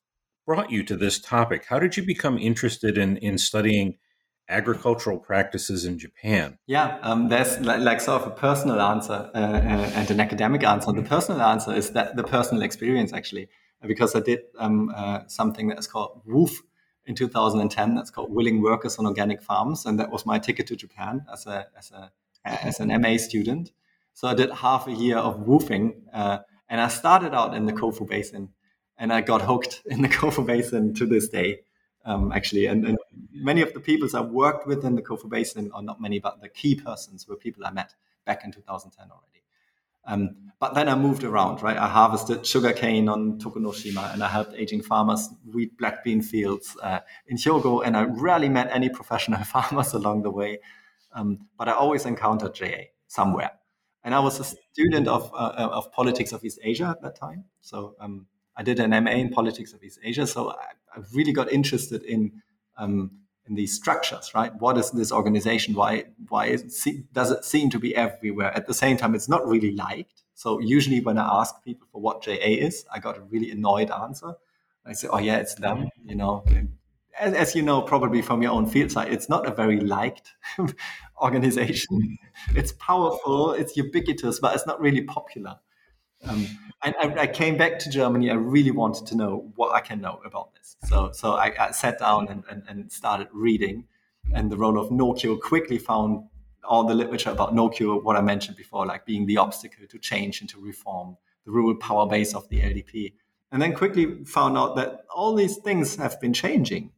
brought 0.45 0.69
you 0.69 0.83
to 0.83 0.95
this 0.95 1.19
topic. 1.19 1.65
How 1.67 1.79
did 1.79 1.97
you 1.97 2.05
become 2.05 2.37
interested 2.37 2.95
in 2.95 3.17
in 3.17 3.39
studying 3.39 3.97
agricultural 4.51 5.19
practices 5.19 5.85
in 5.85 5.97
Japan? 5.97 6.57
Yeah, 6.67 6.99
um, 7.01 7.29
there's 7.29 7.59
like, 7.59 8.01
sort 8.01 8.21
of 8.21 8.27
a 8.27 8.31
personal 8.31 8.81
answer 8.81 9.31
uh, 9.33 9.37
uh, 9.37 9.91
and 9.95 10.11
an 10.11 10.19
academic 10.19 10.63
answer. 10.63 10.91
The 10.91 11.01
personal 11.01 11.41
answer 11.41 11.73
is 11.73 11.91
that 11.91 12.15
the 12.15 12.23
personal 12.23 12.63
experience 12.63 13.13
actually, 13.13 13.49
because 13.85 14.15
I 14.15 14.19
did 14.19 14.41
um, 14.59 14.91
uh, 14.95 15.21
something 15.27 15.67
that's 15.67 15.87
called 15.87 16.21
WWOOF 16.27 16.51
in 17.05 17.15
2010. 17.15 17.95
That's 17.95 18.11
called 18.11 18.31
Willing 18.31 18.61
Workers 18.61 18.97
on 18.97 19.05
Organic 19.05 19.41
Farms, 19.41 19.85
and 19.85 19.99
that 19.99 20.11
was 20.11 20.25
my 20.25 20.39
ticket 20.39 20.67
to 20.67 20.75
Japan 20.75 21.25
as 21.31 21.45
a 21.45 21.67
as 21.77 21.91
a 21.91 22.11
as 22.45 22.79
an 22.79 22.89
MA 23.01 23.17
student. 23.17 23.71
So 24.13 24.27
I 24.27 24.33
did 24.33 24.51
half 24.51 24.87
a 24.87 24.91
year 24.91 25.17
of 25.17 25.45
woofing, 25.45 25.93
uh, 26.13 26.39
and 26.69 26.81
I 26.81 26.87
started 26.89 27.33
out 27.33 27.55
in 27.55 27.65
the 27.65 27.73
Kofu 27.73 28.07
Basin, 28.07 28.49
and 28.97 29.11
I 29.13 29.21
got 29.21 29.41
hooked 29.41 29.81
in 29.85 30.01
the 30.01 30.09
Kofu 30.17 30.45
Basin 30.45 30.93
to 30.95 31.05
this 31.05 31.29
day, 31.29 31.61
um, 32.05 32.31
actually. 32.31 32.65
And, 32.65 32.85
and, 32.85 32.97
many 33.33 33.61
of 33.61 33.73
the 33.73 33.79
people 33.79 34.07
I 34.13 34.21
worked 34.21 34.67
with 34.67 34.85
in 34.85 34.95
the 34.95 35.01
Kofu 35.01 35.29
Basin, 35.29 35.71
or 35.73 35.81
not 35.81 36.01
many, 36.01 36.19
but 36.19 36.41
the 36.41 36.49
key 36.49 36.75
persons 36.75 37.27
were 37.27 37.35
people 37.35 37.65
I 37.65 37.71
met 37.71 37.95
back 38.25 38.43
in 38.43 38.51
2010 38.51 39.09
already. 39.09 39.31
Um, 40.05 40.51
but 40.59 40.73
then 40.73 40.89
I 40.89 40.95
moved 40.95 41.23
around, 41.23 41.61
right? 41.61 41.77
I 41.77 41.87
harvested 41.87 42.45
sugarcane 42.45 43.07
on 43.07 43.39
Tokunoshima 43.39 44.13
and 44.13 44.23
I 44.23 44.27
helped 44.27 44.53
aging 44.55 44.81
farmers 44.81 45.29
weed 45.51 45.77
black 45.77 46.03
bean 46.03 46.21
fields 46.21 46.75
uh, 46.81 46.99
in 47.27 47.37
Hyogo. 47.37 47.85
And 47.85 47.95
I 47.95 48.03
rarely 48.03 48.49
met 48.49 48.69
any 48.71 48.89
professional 48.89 49.43
farmers 49.43 49.93
along 49.93 50.23
the 50.23 50.31
way. 50.31 50.59
Um, 51.13 51.47
but 51.57 51.67
I 51.67 51.73
always 51.73 52.05
encountered 52.05 52.55
JA 52.55 52.85
somewhere. 53.07 53.51
And 54.03 54.15
I 54.15 54.19
was 54.19 54.39
a 54.39 54.43
student 54.43 55.07
of, 55.07 55.31
uh, 55.33 55.69
of 55.71 55.91
politics 55.91 56.31
of 56.31 56.43
East 56.43 56.59
Asia 56.63 56.85
at 56.85 57.01
that 57.03 57.15
time. 57.15 57.45
So 57.61 57.95
um, 57.99 58.25
I 58.61 58.63
did 58.63 58.79
an 58.79 58.91
MA 59.03 59.11
in 59.11 59.29
politics 59.29 59.73
of 59.73 59.83
East 59.83 59.97
Asia. 60.03 60.27
So 60.27 60.51
I, 60.51 60.73
I 60.95 61.01
really 61.13 61.33
got 61.33 61.51
interested 61.51 62.03
in 62.03 62.31
um, 62.77 63.09
in 63.47 63.55
these 63.55 63.73
structures, 63.73 64.31
right? 64.35 64.53
What 64.61 64.77
is 64.77 64.91
this 64.91 65.11
organization? 65.11 65.73
Why 65.73 66.05
why 66.29 66.45
it 66.45 66.71
does 67.11 67.31
it 67.31 67.43
seem 67.43 67.71
to 67.71 67.79
be 67.79 67.95
everywhere? 67.95 68.55
At 68.55 68.67
the 68.67 68.75
same 68.75 68.97
time, 68.97 69.15
it's 69.15 69.27
not 69.27 69.47
really 69.47 69.71
liked. 69.71 70.21
So 70.35 70.59
usually 70.59 71.01
when 71.01 71.17
I 71.17 71.27
ask 71.41 71.55
people 71.63 71.87
for 71.91 71.99
what 71.99 72.21
JA 72.21 72.51
is, 72.67 72.85
I 72.93 72.99
got 72.99 73.17
a 73.17 73.21
really 73.21 73.49
annoyed 73.49 73.89
answer. 73.89 74.33
I 74.85 74.93
say, 74.93 75.07
oh 75.07 75.19
yeah, 75.19 75.37
it's 75.37 75.55
them, 75.55 75.89
you 76.05 76.15
know 76.15 76.43
as, 77.19 77.33
as, 77.33 77.55
you 77.55 77.61
know, 77.61 77.81
probably 77.81 78.21
from 78.21 78.41
your 78.41 78.51
own 78.51 78.65
field 78.65 78.91
side, 78.91 79.13
it's 79.13 79.29
not 79.29 79.45
a 79.45 79.51
very 79.53 79.79
liked 79.79 80.33
organization. 81.21 82.01
Mm-hmm. 82.01 82.57
It's 82.57 82.71
powerful, 82.73 83.53
it's 83.53 83.75
ubiquitous, 83.77 84.39
but 84.39 84.55
it's 84.55 84.65
not 84.65 84.79
really 84.81 85.01
popular. 85.01 85.57
Um, 86.27 86.47
and 86.83 86.95
I, 86.99 87.21
I, 87.21 87.27
came 87.27 87.57
back 87.57 87.79
to 87.79 87.89
Germany. 87.89 88.31
I 88.31 88.35
really 88.35 88.71
wanted 88.71 89.05
to 89.07 89.15
know 89.15 89.51
what 89.55 89.73
I 89.73 89.81
can 89.81 90.01
know 90.01 90.19
about 90.25 90.53
this. 90.55 90.75
So, 90.85 91.11
so 91.13 91.33
I, 91.33 91.53
I 91.59 91.71
sat 91.71 91.99
down 91.99 92.27
and, 92.29 92.43
and, 92.49 92.63
and, 92.67 92.91
started 92.91 93.27
reading. 93.31 93.85
And 94.33 94.51
the 94.51 94.57
role 94.57 94.79
of 94.79 94.91
no-kyo 94.91 95.37
quickly 95.37 95.77
found 95.77 96.23
all 96.63 96.83
the 96.83 96.93
literature 96.93 97.31
about 97.31 97.55
no-kyo, 97.55 97.99
what 97.99 98.15
I 98.15 98.21
mentioned 98.21 98.57
before, 98.57 98.85
like 98.85 99.05
being 99.05 99.25
the 99.25 99.37
obstacle 99.37 99.85
to 99.87 99.97
change 99.99 100.41
and 100.41 100.49
to 100.51 100.59
reform, 100.59 101.17
the 101.45 101.51
rural 101.51 101.75
power 101.75 102.07
base 102.07 102.33
of 102.33 102.47
the 102.49 102.61
LDP. 102.61 103.13
And 103.51 103.61
then 103.61 103.73
quickly 103.73 104.23
found 104.25 104.57
out 104.57 104.75
that 104.75 105.05
all 105.13 105.35
these 105.35 105.57
things 105.57 105.95
have 105.95 106.19
been 106.21 106.33
changing 106.33 106.91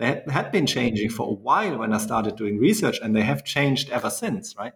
they 0.00 0.22
had 0.30 0.50
been 0.50 0.66
changing 0.66 1.10
for 1.10 1.28
a 1.28 1.32
while 1.32 1.76
when 1.76 1.92
I 1.92 1.98
started 1.98 2.34
doing 2.34 2.58
research, 2.58 2.98
and 3.02 3.14
they 3.14 3.20
have 3.20 3.44
changed 3.44 3.90
ever 3.90 4.08
since, 4.08 4.56
right? 4.56 4.72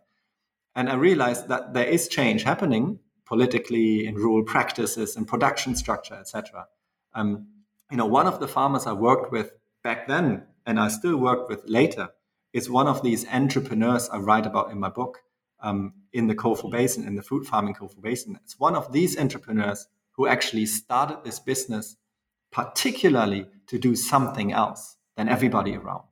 And 0.76 0.90
I 0.90 0.96
realized 0.96 1.48
that 1.48 1.72
there 1.72 1.86
is 1.86 2.08
change 2.08 2.42
happening 2.42 2.98
politically 3.26 4.06
in 4.06 4.14
rural 4.14 4.44
practices 4.44 5.16
and 5.16 5.26
production 5.26 5.74
structure, 5.74 6.14
etc. 6.14 6.66
Um, 7.14 7.48
you 7.90 7.96
know, 7.96 8.06
one 8.06 8.26
of 8.26 8.40
the 8.40 8.48
farmers 8.48 8.86
I 8.86 8.92
worked 8.92 9.32
with 9.32 9.52
back 9.82 10.06
then, 10.08 10.44
and 10.66 10.80
I 10.80 10.88
still 10.88 11.16
work 11.16 11.48
with 11.48 11.62
later, 11.66 12.10
is 12.52 12.70
one 12.70 12.86
of 12.86 13.02
these 13.02 13.26
entrepreneurs 13.28 14.08
I 14.08 14.18
write 14.18 14.46
about 14.46 14.70
in 14.70 14.78
my 14.78 14.88
book 14.88 15.22
um, 15.60 15.94
in 16.12 16.26
the 16.26 16.34
Kofu 16.34 16.70
Basin, 16.70 17.06
in 17.06 17.16
the 17.16 17.22
food 17.22 17.46
farming 17.46 17.74
Kofu 17.74 18.00
Basin. 18.00 18.38
It's 18.44 18.58
one 18.58 18.76
of 18.76 18.92
these 18.92 19.18
entrepreneurs 19.18 19.88
who 20.12 20.26
actually 20.26 20.66
started 20.66 21.18
this 21.24 21.40
business 21.40 21.96
particularly 22.52 23.46
to 23.66 23.78
do 23.78 23.96
something 23.96 24.52
else 24.52 24.96
than 25.16 25.28
everybody 25.28 25.76
around. 25.76 26.04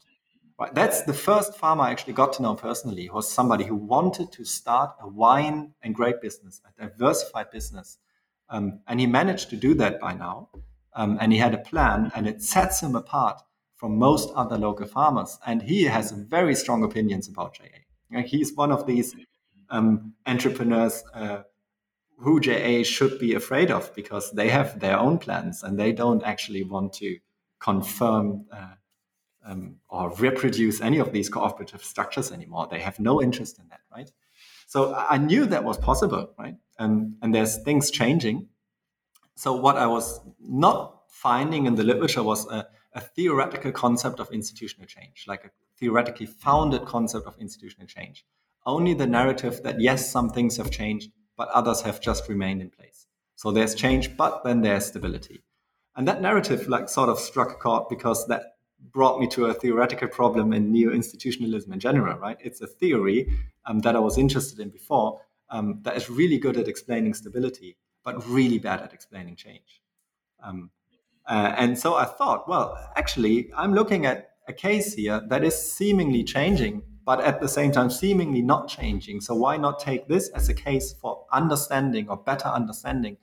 Right? 0.62 0.74
That's 0.76 1.02
the 1.02 1.12
first 1.12 1.56
farmer 1.56 1.82
I 1.82 1.90
actually 1.90 2.12
got 2.12 2.32
to 2.34 2.42
know 2.42 2.54
personally 2.54 3.10
was 3.10 3.28
somebody 3.28 3.64
who 3.64 3.74
wanted 3.74 4.30
to 4.30 4.44
start 4.44 4.94
a 5.00 5.08
wine 5.08 5.74
and 5.82 5.92
grape 5.92 6.20
business, 6.22 6.60
a 6.78 6.86
diversified 6.86 7.50
business. 7.50 7.98
Um, 8.48 8.78
and 8.86 9.00
he 9.00 9.06
managed 9.06 9.50
to 9.50 9.56
do 9.56 9.74
that 9.74 9.98
by 9.98 10.12
now. 10.14 10.50
Um, 10.94 11.18
and 11.20 11.32
he 11.32 11.38
had 11.38 11.54
a 11.54 11.58
plan, 11.58 12.12
and 12.14 12.28
it 12.28 12.42
sets 12.42 12.80
him 12.80 12.94
apart 12.94 13.42
from 13.74 13.98
most 13.98 14.30
other 14.36 14.56
local 14.56 14.86
farmers. 14.86 15.36
And 15.44 15.62
he 15.62 15.82
has 15.84 16.12
very 16.12 16.54
strong 16.54 16.84
opinions 16.84 17.26
about 17.26 17.54
JA. 17.54 18.20
He's 18.20 18.54
one 18.54 18.70
of 18.70 18.86
these 18.86 19.16
um, 19.68 20.12
entrepreneurs 20.26 21.02
uh, 21.12 21.42
who 22.18 22.38
JA 22.38 22.84
should 22.84 23.18
be 23.18 23.34
afraid 23.34 23.72
of 23.72 23.92
because 23.96 24.30
they 24.30 24.48
have 24.50 24.78
their 24.78 24.96
own 24.96 25.18
plans 25.18 25.64
and 25.64 25.76
they 25.76 25.90
don't 25.90 26.22
actually 26.22 26.62
want 26.62 26.92
to 26.92 27.18
confirm 27.58 28.44
uh, 28.52 28.74
um, 29.44 29.76
or 29.88 30.14
reproduce 30.16 30.80
any 30.80 30.98
of 30.98 31.12
these 31.12 31.28
cooperative 31.28 31.84
structures 31.84 32.32
anymore. 32.32 32.68
They 32.70 32.80
have 32.80 32.98
no 33.00 33.22
interest 33.22 33.58
in 33.58 33.68
that, 33.68 33.80
right? 33.94 34.10
So 34.66 34.94
I 34.94 35.18
knew 35.18 35.46
that 35.46 35.64
was 35.64 35.78
possible, 35.78 36.32
right? 36.38 36.56
And, 36.78 37.16
and 37.22 37.34
there's 37.34 37.58
things 37.58 37.90
changing. 37.90 38.48
So 39.34 39.54
what 39.54 39.76
I 39.76 39.86
was 39.86 40.20
not 40.40 41.02
finding 41.08 41.66
in 41.66 41.74
the 41.74 41.84
literature 41.84 42.22
was 42.22 42.46
a, 42.50 42.66
a 42.94 43.00
theoretical 43.00 43.72
concept 43.72 44.20
of 44.20 44.30
institutional 44.30 44.86
change, 44.86 45.24
like 45.26 45.44
a 45.44 45.50
theoretically 45.78 46.26
founded 46.26 46.84
concept 46.84 47.26
of 47.26 47.36
institutional 47.38 47.86
change. 47.86 48.24
Only 48.64 48.94
the 48.94 49.06
narrative 49.06 49.62
that 49.64 49.80
yes, 49.80 50.10
some 50.10 50.30
things 50.30 50.56
have 50.56 50.70
changed, 50.70 51.10
but 51.36 51.48
others 51.48 51.80
have 51.82 52.00
just 52.00 52.28
remained 52.28 52.62
in 52.62 52.70
place. 52.70 53.06
So 53.36 53.50
there's 53.50 53.74
change, 53.74 54.16
but 54.16 54.44
then 54.44 54.62
there's 54.62 54.86
stability. 54.86 55.42
And 55.96 56.06
that 56.08 56.22
narrative 56.22 56.68
like 56.68 56.88
sort 56.88 57.08
of 57.08 57.18
struck 57.18 57.50
a 57.50 57.54
chord 57.54 57.88
because 57.88 58.26
that 58.28 58.54
brought 58.90 59.20
me 59.20 59.26
to 59.28 59.46
a 59.46 59.54
theoretical 59.54 60.08
problem 60.08 60.52
in 60.52 60.72
neo-institutionalism 60.72 61.72
in 61.72 61.80
general, 61.80 62.18
right? 62.18 62.36
It's 62.40 62.60
a 62.60 62.66
theory 62.66 63.38
um, 63.66 63.80
that 63.80 63.94
I 63.94 64.00
was 64.00 64.18
interested 64.18 64.58
in 64.58 64.70
before 64.70 65.20
um, 65.50 65.80
that 65.82 65.96
is 65.96 66.10
really 66.10 66.38
good 66.38 66.56
at 66.56 66.68
explaining 66.68 67.14
stability, 67.14 67.76
but 68.04 68.26
really 68.26 68.58
bad 68.58 68.80
at 68.80 68.92
explaining 68.92 69.36
change. 69.36 69.80
Um, 70.42 70.70
uh, 71.26 71.54
and 71.56 71.78
so 71.78 71.94
I 71.94 72.04
thought, 72.04 72.48
well, 72.48 72.76
actually, 72.96 73.50
I'm 73.56 73.74
looking 73.74 74.06
at 74.06 74.30
a 74.48 74.52
case 74.52 74.94
here 74.94 75.22
that 75.28 75.44
is 75.44 75.54
seemingly 75.54 76.24
changing, 76.24 76.82
but 77.04 77.20
at 77.20 77.40
the 77.40 77.48
same 77.48 77.70
time, 77.70 77.90
seemingly 77.90 78.42
not 78.42 78.68
changing. 78.68 79.20
So 79.20 79.34
why 79.34 79.56
not 79.56 79.78
take 79.78 80.08
this 80.08 80.28
as 80.30 80.48
a 80.48 80.54
case 80.54 80.92
for 80.92 81.24
understanding 81.32 82.08
or 82.08 82.16
better 82.16 82.48
understanding 82.48 83.16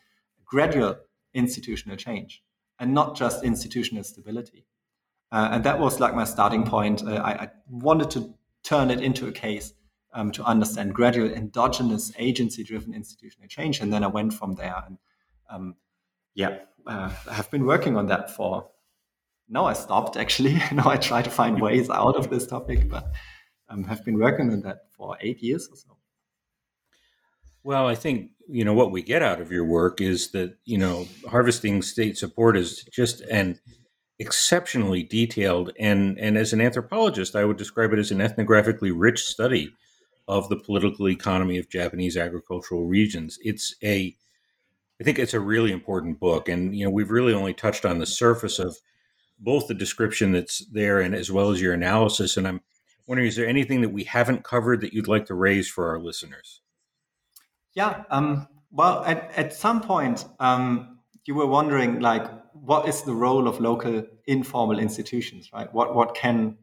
gradual 0.45 0.95
institutional 1.33 1.97
change 1.97 2.41
and 2.79 2.93
not 2.93 3.17
just 3.17 3.43
institutional 3.43 4.03
stability? 4.03 4.65
Uh, 5.31 5.49
and 5.53 5.63
that 5.63 5.79
was 5.79 5.99
like 5.99 6.15
my 6.15 6.23
starting 6.23 6.63
point. 6.63 7.03
Uh, 7.03 7.15
I, 7.15 7.31
I, 7.31 7.49
wanted 7.69 8.09
to 8.11 8.33
turn 8.63 8.89
it 8.89 9.01
into 9.01 9.27
a 9.27 9.31
case 9.31 9.73
um, 10.13 10.31
to 10.31 10.43
understand 10.43 10.95
gradual 10.95 11.31
endogenous 11.31 12.11
agency 12.17 12.63
driven 12.63 12.93
institutional 12.93 13.47
change. 13.47 13.79
And 13.79 13.93
then 13.93 14.03
I 14.03 14.07
went 14.07 14.33
from 14.33 14.55
there. 14.55 14.83
And 14.87 14.97
um, 15.49 15.75
yeah, 16.33 16.59
uh, 16.87 17.11
I 17.29 17.33
have 17.33 17.51
been 17.51 17.65
working 17.65 17.95
on 17.95 18.07
that 18.07 18.35
for 18.35 18.69
now. 19.47 19.65
I 19.65 19.73
stopped 19.73 20.17
actually. 20.17 20.53
now 20.71 20.89
I 20.89 20.97
try 20.97 21.21
to 21.21 21.29
find 21.29 21.61
ways 21.61 21.89
out 21.89 22.15
of 22.15 22.29
this 22.29 22.47
topic, 22.47 22.89
but 22.89 23.11
um, 23.69 23.83
have 23.83 24.03
been 24.03 24.17
working 24.17 24.51
on 24.51 24.61
that 24.61 24.87
for 24.91 25.17
eight 25.21 25.43
years 25.43 25.69
or 25.71 25.75
so. 25.75 25.97
Well, 27.63 27.87
I 27.87 27.95
think 27.95 28.31
you 28.47 28.63
know 28.65 28.73
what 28.73 28.91
we 28.91 29.03
get 29.03 29.21
out 29.21 29.41
of 29.41 29.51
your 29.51 29.65
work 29.65 30.01
is 30.01 30.31
that 30.31 30.57
you 30.65 30.77
know 30.77 31.07
harvesting 31.29 31.81
state 31.81 32.17
support 32.17 32.57
is 32.57 32.83
just 32.85 33.21
an 33.21 33.59
exceptionally 34.19 35.03
detailed 35.03 35.71
and 35.79 36.19
and 36.19 36.37
as 36.37 36.51
an 36.51 36.61
anthropologist 36.61 37.35
i 37.35 37.45
would 37.45 37.57
describe 37.57 37.93
it 37.93 37.99
as 37.99 38.11
an 38.11 38.19
ethnographically 38.19 38.91
rich 38.93 39.23
study 39.23 39.73
of 40.27 40.49
the 40.49 40.57
political 40.57 41.07
economy 41.07 41.57
of 41.57 41.69
japanese 41.69 42.17
agricultural 42.17 42.85
regions 42.85 43.39
it's 43.41 43.75
a 43.81 44.15
i 44.99 45.03
think 45.03 45.17
it's 45.17 45.33
a 45.33 45.39
really 45.39 45.71
important 45.71 46.19
book 46.19 46.49
and 46.49 46.75
you 46.75 46.83
know 46.83 46.91
we've 46.91 47.11
really 47.11 47.33
only 47.33 47.53
touched 47.53 47.85
on 47.85 47.99
the 47.99 48.05
surface 48.05 48.59
of 48.59 48.75
both 49.39 49.67
the 49.67 49.73
description 49.73 50.31
that's 50.31 50.65
there 50.65 50.99
and 50.99 51.15
as 51.15 51.31
well 51.31 51.51
as 51.51 51.61
your 51.61 51.73
analysis. 51.73 52.37
And 52.37 52.47
I'm 52.47 52.61
wondering, 53.07 53.27
is 53.27 53.35
there 53.35 53.47
anything 53.47 53.81
that 53.81 53.89
we 53.89 54.03
haven't 54.03 54.43
covered 54.43 54.81
that 54.81 54.93
you'd 54.93 55.07
like 55.07 55.25
to 55.27 55.33
raise 55.33 55.69
for 55.69 55.89
our 55.89 55.99
listeners? 55.99 56.61
Yeah. 57.73 58.03
Um, 58.09 58.47
well, 58.71 59.03
at, 59.05 59.31
at 59.35 59.53
some 59.53 59.81
point, 59.81 60.25
um, 60.39 60.99
you 61.25 61.35
were 61.35 61.47
wondering, 61.47 61.99
like, 61.99 62.25
what 62.61 62.87
is 62.87 63.03
the 63.03 63.13
role 63.13 63.47
of 63.47 63.59
local 63.59 64.03
informal 64.25 64.79
institutions, 64.79 65.49
right? 65.53 65.71
What 65.73 65.95
what 65.95 66.15
can 66.15 66.57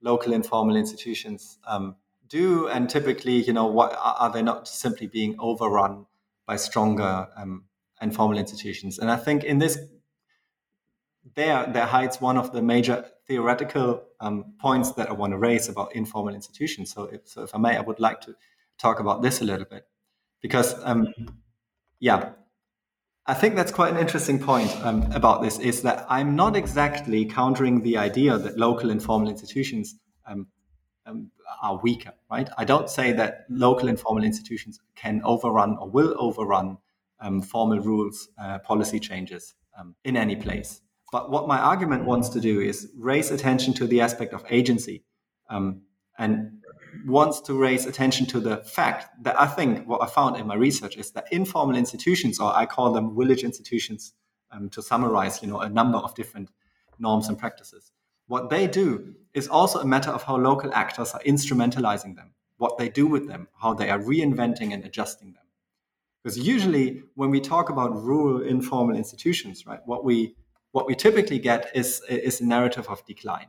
local 0.00 0.32
informal 0.32 0.76
institutions 0.76 1.58
um, 1.66 1.96
do? 2.28 2.68
And 2.68 2.88
typically, 2.88 3.42
you 3.42 3.52
know, 3.52 3.66
what 3.66 3.96
are 4.00 4.30
they 4.32 4.42
not 4.42 4.68
simply 4.68 5.06
being 5.06 5.36
overrun 5.38 6.06
by 6.46 6.56
stronger 6.56 7.28
um, 7.36 7.64
informal 8.00 8.38
institutions? 8.38 8.98
And 8.98 9.10
I 9.10 9.16
think 9.16 9.44
in 9.44 9.58
this, 9.58 9.78
there 11.34 11.66
there 11.72 11.86
hides 11.86 12.20
one 12.20 12.36
of 12.36 12.52
the 12.52 12.62
major 12.62 13.04
theoretical 13.26 14.04
um, 14.20 14.54
points 14.60 14.92
that 14.92 15.08
I 15.08 15.12
want 15.12 15.32
to 15.32 15.38
raise 15.38 15.68
about 15.68 15.94
informal 15.94 16.34
institutions. 16.34 16.92
So, 16.92 17.04
if, 17.04 17.22
so 17.24 17.42
if 17.42 17.54
I 17.54 17.58
may, 17.58 17.76
I 17.76 17.80
would 17.80 18.00
like 18.00 18.20
to 18.22 18.34
talk 18.78 19.00
about 19.00 19.22
this 19.22 19.40
a 19.40 19.44
little 19.44 19.66
bit 19.66 19.86
because, 20.40 20.74
um, 20.84 21.08
yeah, 21.98 22.30
I 23.28 23.34
think 23.34 23.56
that's 23.56 23.72
quite 23.72 23.92
an 23.92 23.98
interesting 23.98 24.38
point 24.38 24.70
um, 24.84 25.02
about 25.10 25.42
this 25.42 25.58
is 25.58 25.82
that 25.82 26.06
I'm 26.08 26.36
not 26.36 26.54
exactly 26.54 27.24
countering 27.24 27.82
the 27.82 27.96
idea 27.96 28.38
that 28.38 28.56
local 28.56 28.88
informal 28.88 29.28
institutions 29.28 29.96
um, 30.26 30.46
um, 31.06 31.32
are 31.60 31.80
weaker, 31.82 32.12
right? 32.30 32.48
I 32.56 32.64
don't 32.64 32.88
say 32.88 33.12
that 33.14 33.46
local 33.48 33.88
informal 33.88 34.22
institutions 34.22 34.78
can 34.94 35.22
overrun 35.24 35.76
or 35.80 35.90
will 35.90 36.14
overrun 36.20 36.78
um, 37.18 37.42
formal 37.42 37.80
rules, 37.80 38.28
uh, 38.40 38.60
policy 38.60 39.00
changes 39.00 39.54
um, 39.76 39.96
in 40.04 40.16
any 40.16 40.36
place. 40.36 40.80
But 41.10 41.28
what 41.28 41.48
my 41.48 41.58
argument 41.58 42.04
wants 42.04 42.28
to 42.30 42.40
do 42.40 42.60
is 42.60 42.92
raise 42.96 43.32
attention 43.32 43.74
to 43.74 43.88
the 43.88 44.02
aspect 44.02 44.34
of 44.34 44.44
agency 44.50 45.02
um, 45.50 45.82
and 46.16 46.62
wants 47.04 47.40
to 47.42 47.54
raise 47.54 47.86
attention 47.86 48.26
to 48.26 48.40
the 48.40 48.58
fact 48.58 49.22
that 49.22 49.40
I 49.40 49.46
think 49.46 49.86
what 49.86 50.02
I 50.02 50.06
found 50.06 50.36
in 50.36 50.46
my 50.46 50.54
research 50.54 50.96
is 50.96 51.10
that 51.12 51.32
informal 51.32 51.76
institutions, 51.76 52.40
or 52.40 52.54
I 52.54 52.66
call 52.66 52.92
them 52.92 53.16
village 53.16 53.42
institutions, 53.42 54.12
um, 54.50 54.70
to 54.70 54.82
summarize, 54.82 55.42
you 55.42 55.48
know, 55.48 55.60
a 55.60 55.68
number 55.68 55.98
of 55.98 56.14
different 56.14 56.50
norms 56.98 57.28
and 57.28 57.38
practices. 57.38 57.92
What 58.28 58.50
they 58.50 58.66
do 58.66 59.14
is 59.34 59.48
also 59.48 59.80
a 59.80 59.86
matter 59.86 60.10
of 60.10 60.22
how 60.22 60.36
local 60.36 60.72
actors 60.74 61.12
are 61.12 61.20
instrumentalizing 61.20 62.16
them, 62.16 62.34
what 62.56 62.78
they 62.78 62.88
do 62.88 63.06
with 63.06 63.28
them, 63.28 63.48
how 63.60 63.74
they 63.74 63.90
are 63.90 63.98
reinventing 63.98 64.72
and 64.72 64.84
adjusting 64.84 65.32
them. 65.32 65.42
Because 66.22 66.38
usually, 66.38 67.04
when 67.14 67.30
we 67.30 67.40
talk 67.40 67.70
about 67.70 68.02
rural 68.02 68.42
informal 68.42 68.96
institutions, 68.96 69.64
right, 69.66 69.80
what 69.84 70.04
we 70.04 70.34
what 70.72 70.86
we 70.86 70.94
typically 70.94 71.38
get 71.38 71.70
is 71.74 72.02
is 72.08 72.40
a 72.40 72.44
narrative 72.44 72.88
of 72.88 73.04
decline, 73.06 73.48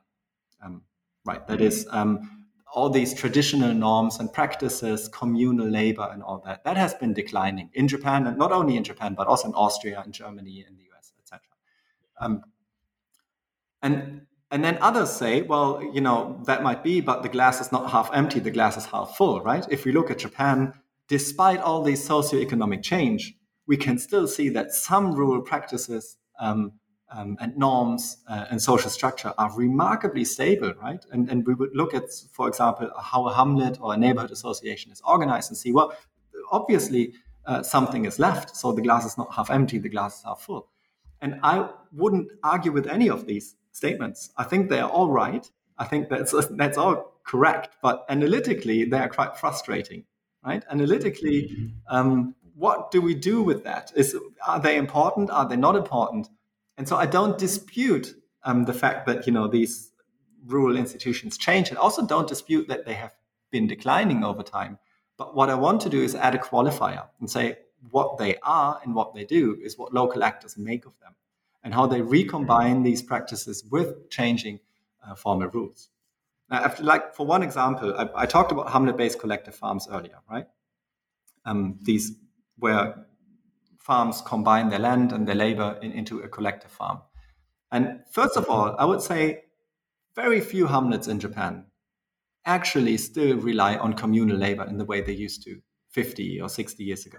um, 0.63 0.83
right? 1.25 1.45
That 1.47 1.60
is 1.60 1.88
um, 1.89 2.37
all 2.77 2.91
these 2.91 3.11
traditional 3.11 3.73
norms 3.73 4.19
and 4.19 4.31
practices, 4.31 5.07
communal 5.07 5.67
labor, 5.67 6.07
and 6.13 6.21
all 6.21 6.43
that, 6.45 6.63
that 6.63 6.77
has 6.77 6.93
been 6.93 7.11
declining 7.11 7.71
in 7.73 7.87
Japan, 7.87 8.27
and 8.27 8.37
not 8.37 8.51
only 8.51 8.77
in 8.77 8.83
Japan, 8.83 9.15
but 9.17 9.25
also 9.25 9.47
in 9.47 9.55
Austria, 9.55 10.03
in 10.05 10.11
Germany, 10.11 10.63
in 10.67 10.75
the 10.75 10.83
US, 10.91 11.11
etc. 11.19 11.41
Um, 12.21 12.43
and 13.81 14.27
and 14.51 14.63
then 14.63 14.77
others 14.79 15.09
say, 15.09 15.41
well, 15.41 15.81
you 15.91 16.01
know, 16.01 16.39
that 16.45 16.61
might 16.61 16.83
be, 16.83 17.01
but 17.01 17.23
the 17.23 17.29
glass 17.29 17.59
is 17.59 17.71
not 17.71 17.89
half 17.89 18.11
empty; 18.13 18.39
the 18.39 18.51
glass 18.51 18.77
is 18.77 18.85
half 18.85 19.17
full, 19.17 19.41
right? 19.41 19.65
If 19.71 19.83
we 19.83 19.91
look 19.91 20.11
at 20.11 20.19
Japan, 20.19 20.71
despite 21.07 21.59
all 21.59 21.81
these 21.81 22.07
socioeconomic 22.07 22.83
change, 22.83 23.33
we 23.65 23.77
can 23.77 23.97
still 23.97 24.27
see 24.27 24.49
that 24.49 24.71
some 24.71 25.15
rural 25.15 25.41
practices 25.41 26.17
um, 26.39 26.73
um, 27.09 27.37
and 27.39 27.57
norms 27.57 28.17
uh, 28.27 28.45
and 28.49 28.61
social 28.61 28.89
structure 28.89 29.33
are 29.37 29.55
remarkably 29.55 30.25
stable, 30.25 30.73
right? 30.81 31.05
And, 31.11 31.29
and 31.29 31.45
we 31.45 31.53
would 31.53 31.75
look 31.75 31.93
at, 31.93 32.11
for 32.31 32.47
example, 32.47 32.89
how 32.99 33.27
a 33.27 33.33
hamlet 33.33 33.77
or 33.81 33.93
a 33.93 33.97
neighborhood 33.97 34.31
association 34.31 34.91
is 34.91 35.01
organized 35.05 35.49
and 35.49 35.57
see, 35.57 35.71
well, 35.71 35.93
obviously 36.51 37.13
uh, 37.45 37.63
something 37.63 38.05
is 38.05 38.19
left. 38.19 38.55
So 38.55 38.71
the 38.71 38.81
glass 38.81 39.05
is 39.05 39.17
not 39.17 39.33
half 39.33 39.49
empty, 39.49 39.77
the 39.77 39.89
glass 39.89 40.19
is 40.19 40.23
half 40.25 40.41
full. 40.41 40.67
And 41.21 41.39
I 41.43 41.69
wouldn't 41.93 42.31
argue 42.43 42.71
with 42.71 42.87
any 42.87 43.09
of 43.09 43.25
these 43.25 43.55
statements. 43.71 44.31
I 44.37 44.43
think 44.43 44.69
they're 44.69 44.85
all 44.85 45.09
right. 45.09 45.49
I 45.77 45.85
think 45.85 46.09
that's, 46.09 46.35
that's 46.51 46.77
all 46.77 47.19
correct. 47.23 47.77
But 47.81 48.05
analytically, 48.09 48.85
they 48.85 48.97
are 48.97 49.09
quite 49.09 49.37
frustrating, 49.37 50.03
right? 50.45 50.63
Analytically, 50.69 51.49
mm-hmm. 51.49 51.95
um, 51.95 52.35
what 52.55 52.91
do 52.91 53.01
we 53.01 53.13
do 53.13 53.41
with 53.41 53.63
that? 53.63 53.91
Is, 53.95 54.17
are 54.45 54.59
they 54.59 54.77
important? 54.77 55.29
Are 55.29 55.47
they 55.47 55.55
not 55.55 55.75
important? 55.75 56.27
And 56.77 56.87
so 56.87 56.95
I 56.95 57.05
don't 57.05 57.37
dispute 57.37 58.13
um, 58.43 58.65
the 58.65 58.73
fact 58.73 59.07
that 59.07 59.25
you 59.25 59.33
know 59.33 59.47
these 59.47 59.91
rural 60.45 60.77
institutions 60.77 61.37
change, 61.37 61.69
and 61.69 61.77
also 61.77 62.05
don't 62.05 62.27
dispute 62.27 62.67
that 62.67 62.85
they 62.85 62.93
have 62.93 63.13
been 63.51 63.67
declining 63.67 64.23
over 64.23 64.43
time. 64.43 64.77
But 65.17 65.35
what 65.35 65.49
I 65.49 65.55
want 65.55 65.81
to 65.81 65.89
do 65.89 66.01
is 66.01 66.13
add 66.15 66.35
a 66.35 66.37
qualifier 66.37 67.07
and 67.19 67.29
say 67.29 67.57
what 67.91 68.17
they 68.17 68.37
are 68.43 68.79
and 68.83 68.93
what 68.93 69.13
they 69.13 69.25
do 69.25 69.57
is 69.61 69.77
what 69.77 69.93
local 69.93 70.23
actors 70.23 70.57
make 70.57 70.85
of 70.85 70.93
them, 71.01 71.15
and 71.63 71.73
how 71.73 71.87
they 71.87 72.01
recombine 72.01 72.83
these 72.83 73.01
practices 73.01 73.63
with 73.71 74.09
changing 74.09 74.59
uh, 75.05 75.15
formal 75.15 75.47
rules. 75.47 75.89
Now, 76.49 76.63
after, 76.63 76.83
like 76.83 77.15
for 77.15 77.25
one 77.25 77.43
example, 77.43 77.95
I, 77.97 78.23
I 78.23 78.25
talked 78.25 78.51
about 78.51 78.71
hamlet-based 78.71 79.19
collective 79.19 79.55
farms 79.55 79.87
earlier, 79.91 80.19
right? 80.29 80.47
Um, 81.45 81.79
these 81.81 82.13
where 82.59 83.06
farms 83.88 84.21
combine 84.21 84.67
their 84.67 84.80
land 84.80 85.13
and 85.13 85.26
their 85.26 85.36
labor 85.36 85.80
in, 85.82 85.93
into 85.93 86.19
a 86.19 86.28
collective 86.28 86.69
farm. 86.69 87.00
And 87.71 88.02
first 88.12 88.36
of 88.36 88.50
all, 88.50 88.76
I 88.78 88.84
would 88.84 89.02
say 89.02 89.45
very 90.13 90.41
few 90.41 90.67
hamlets 90.67 91.08
in 91.08 91.19
Japan 91.19 91.65
actually 92.45 92.97
still 92.97 93.38
rely 93.38 93.78
on 93.78 93.93
communal 93.93 94.38
labor 94.38 94.65
in 94.65 94.78
the 94.78 94.86
way 94.86 95.00
they 95.02 95.13
used 95.13 95.41
to 95.43 95.62
50 95.91 96.41
or 96.41 96.50
60 96.50 96.84
years 96.84 97.06
ago. 97.06 97.17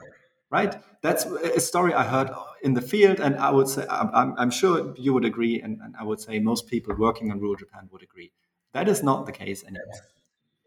Right? 0.50 0.76
That's 1.02 1.24
a 1.24 1.60
story 1.60 1.92
I 1.94 2.04
heard 2.04 2.30
in 2.62 2.74
the 2.74 2.80
field, 2.80 3.20
and 3.20 3.36
I 3.36 3.50
would 3.50 3.68
say, 3.68 3.84
I'm, 3.90 4.34
I'm 4.38 4.50
sure 4.50 4.94
you 4.96 5.12
would 5.12 5.26
agree, 5.26 5.60
and, 5.60 5.78
and, 5.82 5.94
I 6.00 6.04
would 6.04 6.20
say 6.20 6.38
most 6.38 6.66
people 6.66 6.94
working 6.96 7.30
in 7.30 7.38
rural 7.38 7.56
Japan 7.56 7.88
would 7.92 8.02
agree. 8.02 8.32
That 8.72 8.88
is 8.88 9.02
not 9.02 9.26
the 9.26 9.32
case 9.32 9.62
anymore. 9.62 10.00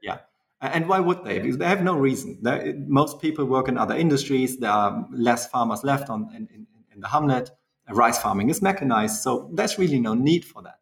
Yeah. 0.03 0.19
And 0.61 0.87
why 0.87 0.99
would 0.99 1.23
they? 1.23 1.39
Because 1.39 1.57
they 1.57 1.65
have 1.65 1.83
no 1.83 1.95
reason. 1.95 2.37
They're, 2.41 2.75
most 2.87 3.19
people 3.19 3.45
work 3.45 3.67
in 3.67 3.77
other 3.77 3.95
industries. 3.95 4.57
There 4.59 4.69
are 4.69 5.07
less 5.11 5.47
farmers 5.47 5.83
left 5.83 6.09
on, 6.09 6.29
in, 6.35 6.47
in, 6.53 6.67
in 6.93 7.01
the 7.01 7.07
hamlet. 7.07 7.49
Rice 7.89 8.19
farming 8.19 8.49
is 8.49 8.61
mechanized, 8.61 9.21
so 9.21 9.49
there's 9.53 9.77
really 9.77 9.99
no 9.99 10.13
need 10.13 10.45
for 10.45 10.61
that. 10.61 10.79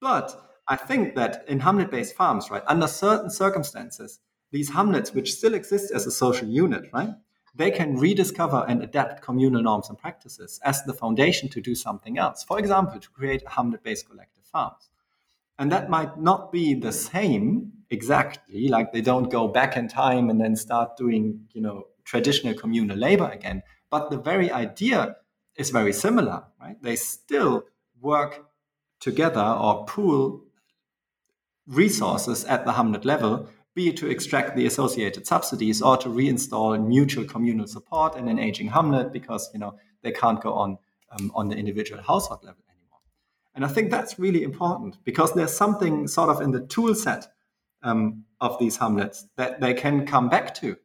But 0.00 0.58
I 0.68 0.76
think 0.76 1.14
that 1.14 1.44
in 1.48 1.60
hamlet-based 1.60 2.14
farms, 2.14 2.50
right, 2.50 2.62
under 2.66 2.86
certain 2.86 3.30
circumstances, 3.30 4.20
these 4.50 4.70
hamlets, 4.70 5.14
which 5.14 5.32
still 5.32 5.54
exist 5.54 5.92
as 5.92 6.06
a 6.06 6.10
social 6.10 6.48
unit, 6.48 6.90
right, 6.92 7.10
they 7.54 7.70
can 7.70 7.96
rediscover 7.96 8.66
and 8.68 8.82
adapt 8.82 9.22
communal 9.22 9.62
norms 9.62 9.88
and 9.88 9.96
practices 9.96 10.60
as 10.62 10.82
the 10.82 10.92
foundation 10.92 11.48
to 11.50 11.60
do 11.60 11.74
something 11.74 12.18
else. 12.18 12.44
For 12.44 12.58
example, 12.58 13.00
to 13.00 13.10
create 13.10 13.42
hamlet-based 13.48 14.08
collective 14.08 14.44
farms. 14.44 14.90
And 15.58 15.72
that 15.72 15.88
might 15.88 16.18
not 16.18 16.52
be 16.52 16.74
the 16.74 16.92
same 16.92 17.72
exactly, 17.90 18.68
like 18.68 18.92
they 18.92 19.00
don't 19.00 19.30
go 19.30 19.48
back 19.48 19.76
in 19.76 19.88
time 19.88 20.28
and 20.28 20.40
then 20.40 20.56
start 20.56 20.96
doing, 20.96 21.46
you 21.52 21.62
know, 21.62 21.84
traditional 22.04 22.54
communal 22.54 22.96
labor 22.96 23.28
again. 23.28 23.62
But 23.90 24.10
the 24.10 24.18
very 24.18 24.50
idea 24.50 25.16
is 25.56 25.70
very 25.70 25.92
similar, 25.92 26.44
right? 26.60 26.76
They 26.82 26.96
still 26.96 27.64
work 28.00 28.46
together 29.00 29.40
or 29.40 29.84
pool 29.86 30.42
resources 31.66 32.44
at 32.44 32.64
the 32.64 32.72
hamlet 32.72 33.04
level, 33.04 33.48
be 33.74 33.88
it 33.88 33.96
to 33.98 34.08
extract 34.08 34.56
the 34.56 34.66
associated 34.66 35.26
subsidies 35.26 35.82
or 35.82 35.96
to 35.98 36.08
reinstall 36.08 36.84
mutual 36.84 37.24
communal 37.24 37.66
support 37.66 38.16
in 38.16 38.28
an 38.28 38.38
aging 38.38 38.68
hamlet 38.68 39.12
because 39.12 39.50
you 39.52 39.60
know 39.60 39.76
they 40.02 40.12
can't 40.12 40.40
go 40.40 40.54
on 40.54 40.78
um, 41.10 41.30
on 41.34 41.48
the 41.48 41.56
individual 41.56 42.02
household 42.02 42.42
level. 42.42 42.62
And 43.56 43.64
I 43.64 43.68
think 43.68 43.90
that's 43.90 44.18
really 44.18 44.42
important 44.42 45.02
because 45.02 45.32
there's 45.32 45.56
something 45.56 46.06
sort 46.06 46.28
of 46.28 46.42
in 46.42 46.50
the 46.50 46.60
tool 46.60 46.94
set 46.94 47.26
um, 47.82 48.24
of 48.38 48.58
these 48.58 48.76
hamlets 48.76 49.26
that 49.36 49.60
they 49.62 49.72
can 49.72 50.06
come 50.06 50.28
back 50.28 50.54
to 50.56 50.76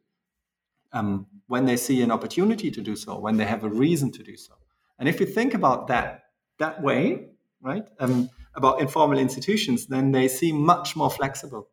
um, 0.93 1.27
when 1.47 1.65
they 1.65 1.75
see 1.75 2.01
an 2.01 2.11
opportunity 2.11 2.71
to 2.71 2.81
do 2.81 2.95
so, 2.95 3.19
when 3.19 3.35
they 3.35 3.45
have 3.45 3.65
a 3.65 3.69
reason 3.69 4.09
to 4.13 4.23
do 4.23 4.37
so. 4.37 4.53
And 4.97 5.09
if 5.09 5.19
you 5.19 5.25
think 5.25 5.53
about 5.53 5.87
that 5.87 6.23
that 6.59 6.81
way, 6.81 7.27
right, 7.61 7.83
um, 7.99 8.29
about 8.55 8.79
informal 8.79 9.19
institutions, 9.19 9.87
then 9.87 10.11
they 10.11 10.29
seem 10.29 10.55
much 10.55 10.95
more 10.95 11.09
flexible 11.09 11.67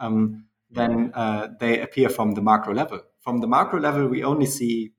um, 0.00 0.46
than 0.70 1.12
uh, 1.14 1.48
they 1.60 1.80
appear 1.80 2.08
from 2.08 2.32
the 2.32 2.42
macro 2.42 2.74
level. 2.74 3.00
From 3.20 3.38
the 3.40 3.46
macro 3.46 3.78
level, 3.78 4.08
we 4.08 4.24
only 4.24 4.46
see 4.46 4.92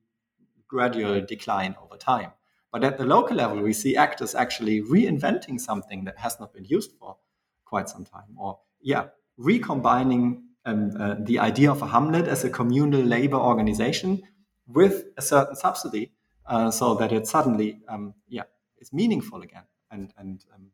gradual 0.68 1.22
decline 1.22 1.76
over 1.84 1.98
time. 1.98 2.32
But 2.72 2.84
at 2.84 2.98
the 2.98 3.06
local 3.06 3.36
level, 3.36 3.62
we 3.62 3.74
see 3.74 3.96
actors 3.96 4.34
actually 4.34 4.82
reinventing 4.82 5.60
something 5.60 6.06
that 6.06 6.18
has 6.18 6.40
not 6.40 6.54
been 6.54 6.66
used 6.66 6.94
for 7.00 7.18
quite 7.66 7.90
some 7.90 8.06
time, 8.06 8.38
or 8.38 8.60
yeah, 8.82 9.08
recombining 9.38 10.44
um, 10.66 10.92
uh, 11.00 11.16
the 11.20 11.40
idea 11.40 11.72
of 11.72 11.82
a 11.82 11.88
hamlet 11.88 12.28
as 12.28 12.44
a 12.44 12.50
communal 12.50 13.02
labor 13.02 13.38
organization 13.38 14.22
with 14.68 15.06
a 15.18 15.22
certain 15.22 15.56
subsidy, 15.56 16.14
uh, 16.46 16.72
so 16.72 16.96
that 16.96 17.12
it 17.12 17.28
suddenly 17.28 17.80
um, 17.88 18.14
yeah 18.28 18.44
is 18.80 18.94
meaningful 18.94 19.42
again 19.42 19.64
and 19.90 20.14
and 20.18 20.46
um, 20.54 20.72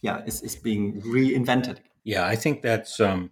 yeah 0.00 0.22
is, 0.26 0.42
is 0.42 0.56
being 0.56 1.00
reinvented. 1.02 1.78
Yeah, 2.04 2.26
I 2.26 2.36
think 2.36 2.62
that's 2.62 2.98
um, 2.98 3.30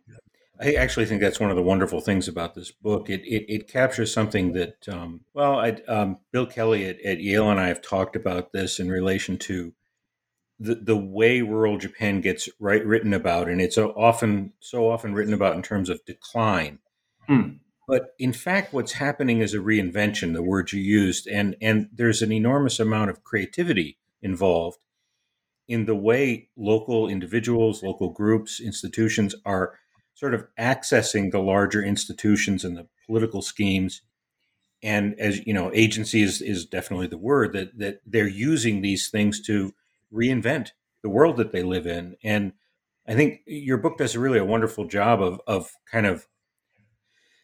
I 0.61 0.75
actually 0.75 1.07
think 1.07 1.21
that's 1.21 1.39
one 1.39 1.51
of 1.51 1.57
the 1.57 1.63
wonderful 1.63 2.01
things 2.01 2.27
about 2.27 2.55
this 2.55 2.71
book. 2.71 3.09
It 3.09 3.23
it, 3.25 3.45
it 3.49 3.69
captures 3.69 4.13
something 4.13 4.53
that 4.53 4.89
um, 4.89 5.21
well, 5.33 5.59
I, 5.59 5.71
um, 5.87 6.19
Bill 6.33 6.47
Kelly 6.47 6.85
at, 6.85 7.01
at, 7.03 7.21
Yale 7.21 7.51
and 7.51 7.61
I 7.61 7.69
have 7.69 7.81
talked 7.81 8.17
about 8.17 8.53
this 8.53 8.81
in 8.81 8.91
relation 8.91 9.39
to 9.39 9.73
the 10.59 10.75
the 10.75 10.97
way 10.97 11.43
rural 11.43 11.79
Japan 11.79 12.21
gets 12.21 12.49
right 12.59 12.85
written 12.85 13.15
about, 13.15 13.49
and 13.49 13.61
it's 13.61 13.79
often 13.79 14.53
so 14.61 14.91
often 14.91 15.15
written 15.15 15.35
about 15.35 15.57
in 15.57 15.63
terms 15.63 15.89
of 15.89 16.05
decline. 16.05 16.81
Hmm. 17.27 17.49
But 17.87 18.15
in 18.19 18.33
fact, 18.33 18.75
what's 18.75 18.93
happening 18.93 19.41
is 19.41 19.55
a 19.55 19.59
reinvention. 19.59 20.35
The 20.35 20.43
words 20.43 20.73
you 20.73 20.81
used, 20.81 21.29
and 21.29 21.57
and 21.61 21.89
there's 21.93 22.21
an 22.21 22.33
enormous 22.33 22.81
amount 22.81 23.11
of 23.11 23.23
creativity 23.23 23.99
involved 24.21 24.79
in 25.69 25.85
the 25.85 25.95
way 25.95 26.49
local 26.57 27.09
individuals, 27.09 27.83
local 27.83 28.11
groups, 28.11 28.61
institutions 28.61 29.35
are 29.45 29.79
sort 30.19 30.35
of 30.35 30.47
accessing 30.59 31.31
the 31.31 31.39
larger 31.39 31.81
institutions 31.81 32.65
and 32.65 32.77
the 32.77 32.89
political 33.07 33.41
schemes. 33.41 34.03
And 34.83 35.19
as 35.19 35.47
you 35.47 35.55
know 35.55 35.71
agency 35.73 36.23
is, 36.23 36.43
is 36.43 36.67
definitely 36.67 37.07
the 37.07 37.19
word 37.19 37.53
that 37.53 37.79
that 37.79 38.01
they're 38.05 38.29
using 38.29 38.83
these 38.83 39.09
things 39.09 39.41
to 39.43 39.75
reinvent 40.13 40.71
the 41.03 41.09
world 41.09 41.37
that 41.37 41.53
they 41.53 41.63
live 41.63 41.87
in. 41.87 42.17
And 42.23 42.53
i 43.09 43.15
think 43.15 43.41
your 43.47 43.79
book 43.79 43.97
does 43.99 44.17
really 44.17 44.39
a 44.39 44.45
wonderful 44.45 44.87
job 44.87 45.23
of 45.23 45.41
of 45.47 45.73
kind 45.91 46.07
of 46.07 46.27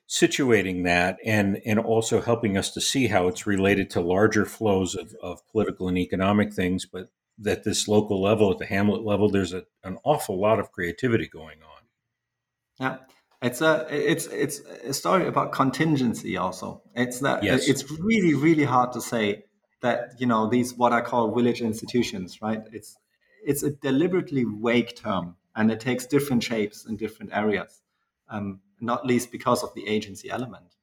situating 0.08 0.84
that 0.84 1.16
and 1.24 1.60
and 1.64 1.78
also 1.78 2.20
helping 2.20 2.56
us 2.56 2.70
to 2.70 2.80
see 2.80 3.06
how 3.06 3.26
it's 3.26 3.46
related 3.46 3.88
to 3.88 4.00
larger 4.00 4.44
flows 4.44 4.94
of, 4.94 5.14
of 5.22 5.46
political 5.48 5.88
and 5.88 5.96
economic 5.96 6.52
things 6.52 6.84
but 6.84 7.08
that 7.38 7.64
this 7.64 7.88
local 7.88 8.20
level 8.22 8.50
at 8.50 8.58
the 8.58 8.66
hamlet 8.66 9.02
level 9.02 9.30
there's 9.30 9.54
a, 9.54 9.64
an 9.82 9.96
awful 10.04 10.38
lot 10.38 10.60
of 10.60 10.70
creativity 10.70 11.26
going 11.26 11.62
on 11.62 11.73
yeah. 12.80 12.98
It's 13.42 13.60
a 13.60 13.86
it's 13.90 14.26
it's 14.28 14.60
a 14.84 14.94
story 14.94 15.26
about 15.26 15.52
contingency 15.52 16.38
also. 16.38 16.82
It's 16.94 17.20
that 17.20 17.42
yes. 17.42 17.68
it's 17.68 17.90
really 18.00 18.34
really 18.34 18.64
hard 18.64 18.92
to 18.92 19.02
say 19.02 19.44
that 19.82 20.14
you 20.18 20.26
know 20.26 20.48
these 20.48 20.74
what 20.74 20.94
I 20.94 21.02
call 21.02 21.34
village 21.34 21.60
institutions, 21.60 22.40
right? 22.40 22.62
It's 22.72 22.96
it's 23.44 23.62
a 23.62 23.70
deliberately 23.70 24.46
vague 24.48 24.96
term, 24.96 25.36
and 25.54 25.70
it 25.70 25.78
takes 25.78 26.06
different 26.06 26.42
shapes 26.42 26.86
in 26.86 26.96
different 26.96 27.32
areas, 27.34 27.82
um, 28.30 28.60
not 28.80 29.04
least 29.04 29.30
because 29.30 29.62
of 29.62 29.74
the 29.74 29.86
agency 29.86 30.30
element. 30.30 30.74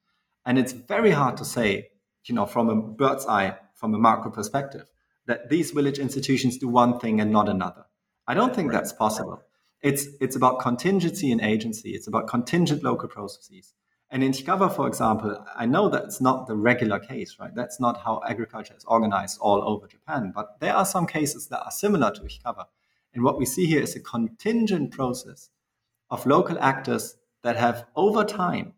And 0.46 0.56
it's 0.56 0.72
very 0.72 1.10
hard 1.10 1.36
to 1.38 1.44
say, 1.44 1.88
you 2.26 2.34
know, 2.36 2.46
from 2.46 2.68
a 2.68 2.76
bird's 2.76 3.26
eye, 3.26 3.56
from 3.74 3.92
a 3.94 3.98
macro 3.98 4.30
perspective, 4.30 4.86
that 5.26 5.48
these 5.50 5.72
village 5.72 5.98
institutions 5.98 6.58
do 6.58 6.68
one 6.68 7.00
thing 7.00 7.20
and 7.20 7.32
not 7.32 7.48
another. 7.48 7.86
I 8.28 8.34
don't 8.34 8.54
think 8.54 8.70
that's 8.70 8.92
possible. 8.92 9.42
It's, 9.82 10.06
it's 10.20 10.36
about 10.36 10.60
contingency 10.60 11.32
and 11.32 11.40
agency. 11.40 11.90
It's 11.90 12.06
about 12.06 12.28
contingent 12.28 12.82
local 12.82 13.08
processes. 13.08 13.74
And 14.10 14.22
in 14.22 14.32
Chikawa, 14.32 14.74
for 14.74 14.86
example, 14.86 15.44
I 15.56 15.66
know 15.66 15.88
that's 15.88 16.20
not 16.20 16.46
the 16.46 16.54
regular 16.54 16.98
case, 16.98 17.36
right? 17.40 17.54
That's 17.54 17.80
not 17.80 18.02
how 18.02 18.20
agriculture 18.28 18.74
is 18.76 18.84
organized 18.84 19.38
all 19.40 19.62
over 19.62 19.86
Japan. 19.86 20.32
But 20.34 20.60
there 20.60 20.74
are 20.74 20.84
some 20.84 21.06
cases 21.06 21.48
that 21.48 21.64
are 21.64 21.70
similar 21.70 22.10
to 22.12 22.20
Chikawa. 22.20 22.66
And 23.14 23.24
what 23.24 23.38
we 23.38 23.46
see 23.46 23.66
here 23.66 23.82
is 23.82 23.96
a 23.96 24.00
contingent 24.00 24.92
process 24.92 25.50
of 26.10 26.26
local 26.26 26.58
actors 26.60 27.16
that 27.42 27.56
have, 27.56 27.86
over 27.96 28.22
time, 28.22 28.74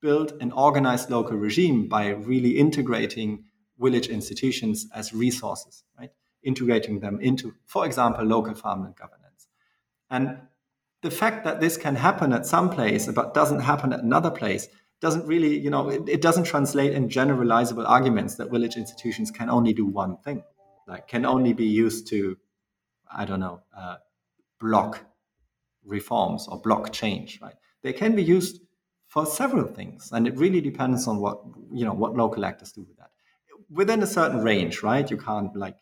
built 0.00 0.32
an 0.40 0.52
organized 0.52 1.10
local 1.10 1.36
regime 1.36 1.88
by 1.88 2.08
really 2.08 2.56
integrating 2.56 3.44
village 3.78 4.06
institutions 4.06 4.86
as 4.94 5.12
resources, 5.12 5.84
right? 5.98 6.10
Integrating 6.42 7.00
them 7.00 7.20
into, 7.20 7.52
for 7.66 7.84
example, 7.84 8.24
local 8.24 8.54
farmland 8.54 8.96
governance. 8.96 9.27
And 10.10 10.38
the 11.02 11.10
fact 11.10 11.44
that 11.44 11.60
this 11.60 11.76
can 11.76 11.96
happen 11.96 12.32
at 12.32 12.46
some 12.46 12.70
place 12.70 13.06
but 13.06 13.34
doesn't 13.34 13.60
happen 13.60 13.92
at 13.92 14.00
another 14.00 14.30
place 14.30 14.68
doesn't 15.00 15.26
really, 15.26 15.56
you 15.56 15.70
know, 15.70 15.88
it, 15.88 16.08
it, 16.08 16.20
doesn't 16.20 16.44
translate 16.44 16.92
in 16.92 17.08
generalizable 17.08 17.88
arguments 17.88 18.34
that 18.34 18.50
village 18.50 18.76
institutions 18.76 19.30
can 19.30 19.48
only 19.48 19.72
do 19.72 19.86
one 19.86 20.16
thing, 20.18 20.42
like 20.88 21.06
can 21.06 21.24
only 21.24 21.52
be 21.52 21.66
used 21.66 22.08
to, 22.08 22.36
I 23.12 23.24
don't 23.24 23.38
know, 23.38 23.60
uh, 23.76 23.96
block 24.58 25.04
reforms 25.84 26.48
or 26.48 26.60
block 26.60 26.92
change, 26.92 27.40
right? 27.40 27.54
They 27.82 27.92
can 27.92 28.16
be 28.16 28.24
used 28.24 28.60
for 29.06 29.24
several 29.24 29.66
things, 29.66 30.10
and 30.12 30.26
it 30.26 30.36
really 30.36 30.60
depends 30.60 31.06
on 31.06 31.18
what 31.20 31.40
you 31.72 31.84
know 31.84 31.94
what 31.94 32.14
local 32.14 32.44
actors 32.44 32.72
do 32.72 32.82
with 32.82 32.96
that. 32.96 33.10
Within 33.70 34.02
a 34.02 34.06
certain 34.06 34.42
range, 34.42 34.82
right? 34.82 35.08
You 35.08 35.16
can't 35.16 35.54
like 35.54 35.76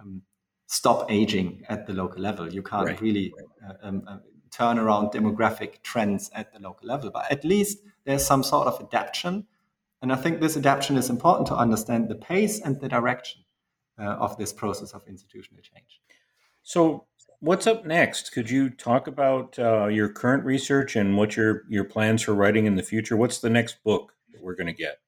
um, 0.00 0.22
stop 0.66 1.10
aging 1.10 1.64
at 1.68 1.86
the 1.86 1.92
local 1.92 2.20
level. 2.20 2.52
You 2.52 2.62
can't 2.62 2.86
right. 2.86 3.00
really 3.00 3.34
uh, 3.66 3.74
um, 3.82 4.02
uh, 4.06 4.18
turn 4.50 4.78
around 4.78 5.08
demographic 5.08 5.82
trends 5.82 6.30
at 6.34 6.52
the 6.52 6.60
local 6.60 6.88
level, 6.88 7.10
but 7.10 7.30
at 7.30 7.44
least 7.44 7.78
there's 8.04 8.24
some 8.24 8.42
sort 8.42 8.66
of 8.66 8.80
adaptation. 8.80 9.46
And 10.02 10.12
I 10.12 10.16
think 10.16 10.40
this 10.40 10.56
adaptation 10.56 10.96
is 10.96 11.10
important 11.10 11.46
to 11.48 11.56
understand 11.56 12.08
the 12.08 12.14
pace 12.14 12.60
and 12.60 12.80
the 12.80 12.88
direction 12.88 13.42
uh, 13.98 14.02
of 14.02 14.36
this 14.36 14.52
process 14.52 14.92
of 14.92 15.02
institutional 15.08 15.62
change. 15.62 16.00
So, 16.62 17.06
what's 17.40 17.66
up 17.66 17.84
next? 17.84 18.32
Could 18.32 18.50
you 18.50 18.70
talk 18.70 19.06
about 19.06 19.58
uh, 19.58 19.86
your 19.86 20.08
current 20.08 20.44
research 20.44 20.96
and 20.96 21.16
what 21.16 21.36
your 21.36 21.62
your 21.68 21.84
plans 21.84 22.22
for 22.22 22.34
writing 22.34 22.66
in 22.66 22.74
the 22.74 22.82
future? 22.82 23.16
What's 23.16 23.38
the 23.38 23.50
next 23.50 23.82
book 23.84 24.14
that 24.32 24.42
we're 24.42 24.54
going 24.54 24.66
to 24.66 24.72
get? 24.72 24.98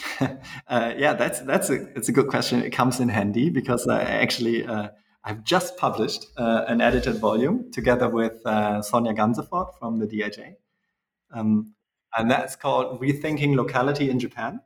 uh, 0.20 0.94
yeah, 0.96 1.14
that's 1.14 1.40
that's 1.40 1.70
a 1.70 1.86
it's 1.96 2.08
a 2.08 2.12
good 2.12 2.28
question. 2.28 2.62
It 2.62 2.70
comes 2.70 3.00
in 3.00 3.08
handy 3.08 3.50
because 3.50 3.86
I 3.86 4.02
actually 4.02 4.64
uh, 4.64 4.88
I've 5.24 5.44
just 5.44 5.76
published 5.76 6.26
uh, 6.36 6.64
an 6.66 6.80
edited 6.80 7.16
volume 7.16 7.70
together 7.70 8.08
with 8.08 8.40
uh, 8.44 8.80
Sonja 8.80 9.16
Ganseforth 9.16 9.78
from 9.78 9.98
the 9.98 10.06
DIJ, 10.06 10.54
um, 11.32 11.74
and 12.16 12.30
that's 12.30 12.56
called 12.56 13.00
"Rethinking 13.00 13.54
Locality 13.54 14.10
in 14.10 14.18
Japan." 14.18 14.60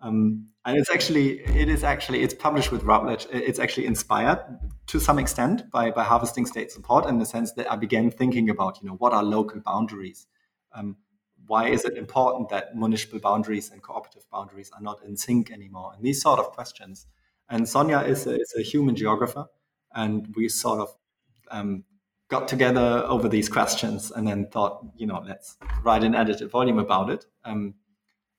Um, 0.00 0.48
and 0.64 0.76
it's 0.76 0.90
actually 0.90 1.40
it 1.40 1.68
is 1.68 1.82
actually 1.82 2.22
it's 2.22 2.34
published 2.34 2.70
with 2.70 2.82
Routledge. 2.82 3.26
It's 3.32 3.58
actually 3.58 3.86
inspired 3.86 4.38
to 4.86 5.00
some 5.00 5.18
extent 5.18 5.70
by 5.70 5.90
by 5.90 6.04
harvesting 6.04 6.46
state 6.46 6.70
support 6.70 7.06
in 7.06 7.18
the 7.18 7.26
sense 7.26 7.52
that 7.54 7.70
I 7.70 7.76
began 7.76 8.10
thinking 8.10 8.50
about 8.50 8.80
you 8.82 8.88
know 8.88 8.94
what 8.96 9.12
are 9.12 9.24
local 9.24 9.60
boundaries. 9.60 10.26
Um, 10.72 10.96
why 11.48 11.68
is 11.68 11.84
it 11.84 11.96
important 11.96 12.50
that 12.50 12.76
municipal 12.76 13.18
boundaries 13.18 13.70
and 13.70 13.82
cooperative 13.82 14.24
boundaries 14.30 14.70
are 14.74 14.82
not 14.82 15.02
in 15.04 15.16
sync 15.16 15.50
anymore? 15.50 15.92
And 15.94 16.04
these 16.04 16.22
sort 16.22 16.38
of 16.38 16.50
questions. 16.52 17.06
And 17.48 17.64
Sonja 17.64 18.06
is 18.06 18.26
a, 18.26 18.34
is 18.34 18.54
a 18.56 18.62
human 18.62 18.94
geographer, 18.94 19.46
and 19.94 20.28
we 20.36 20.48
sort 20.48 20.80
of 20.80 20.94
um, 21.50 21.84
got 22.28 22.46
together 22.46 23.02
over 23.06 23.28
these 23.28 23.48
questions 23.48 24.10
and 24.10 24.28
then 24.28 24.46
thought, 24.46 24.84
you 24.96 25.06
know, 25.06 25.24
let's 25.26 25.56
write 25.82 26.04
an 26.04 26.14
edited 26.14 26.50
volume 26.50 26.78
about 26.78 27.08
it. 27.08 27.24
Um, 27.44 27.74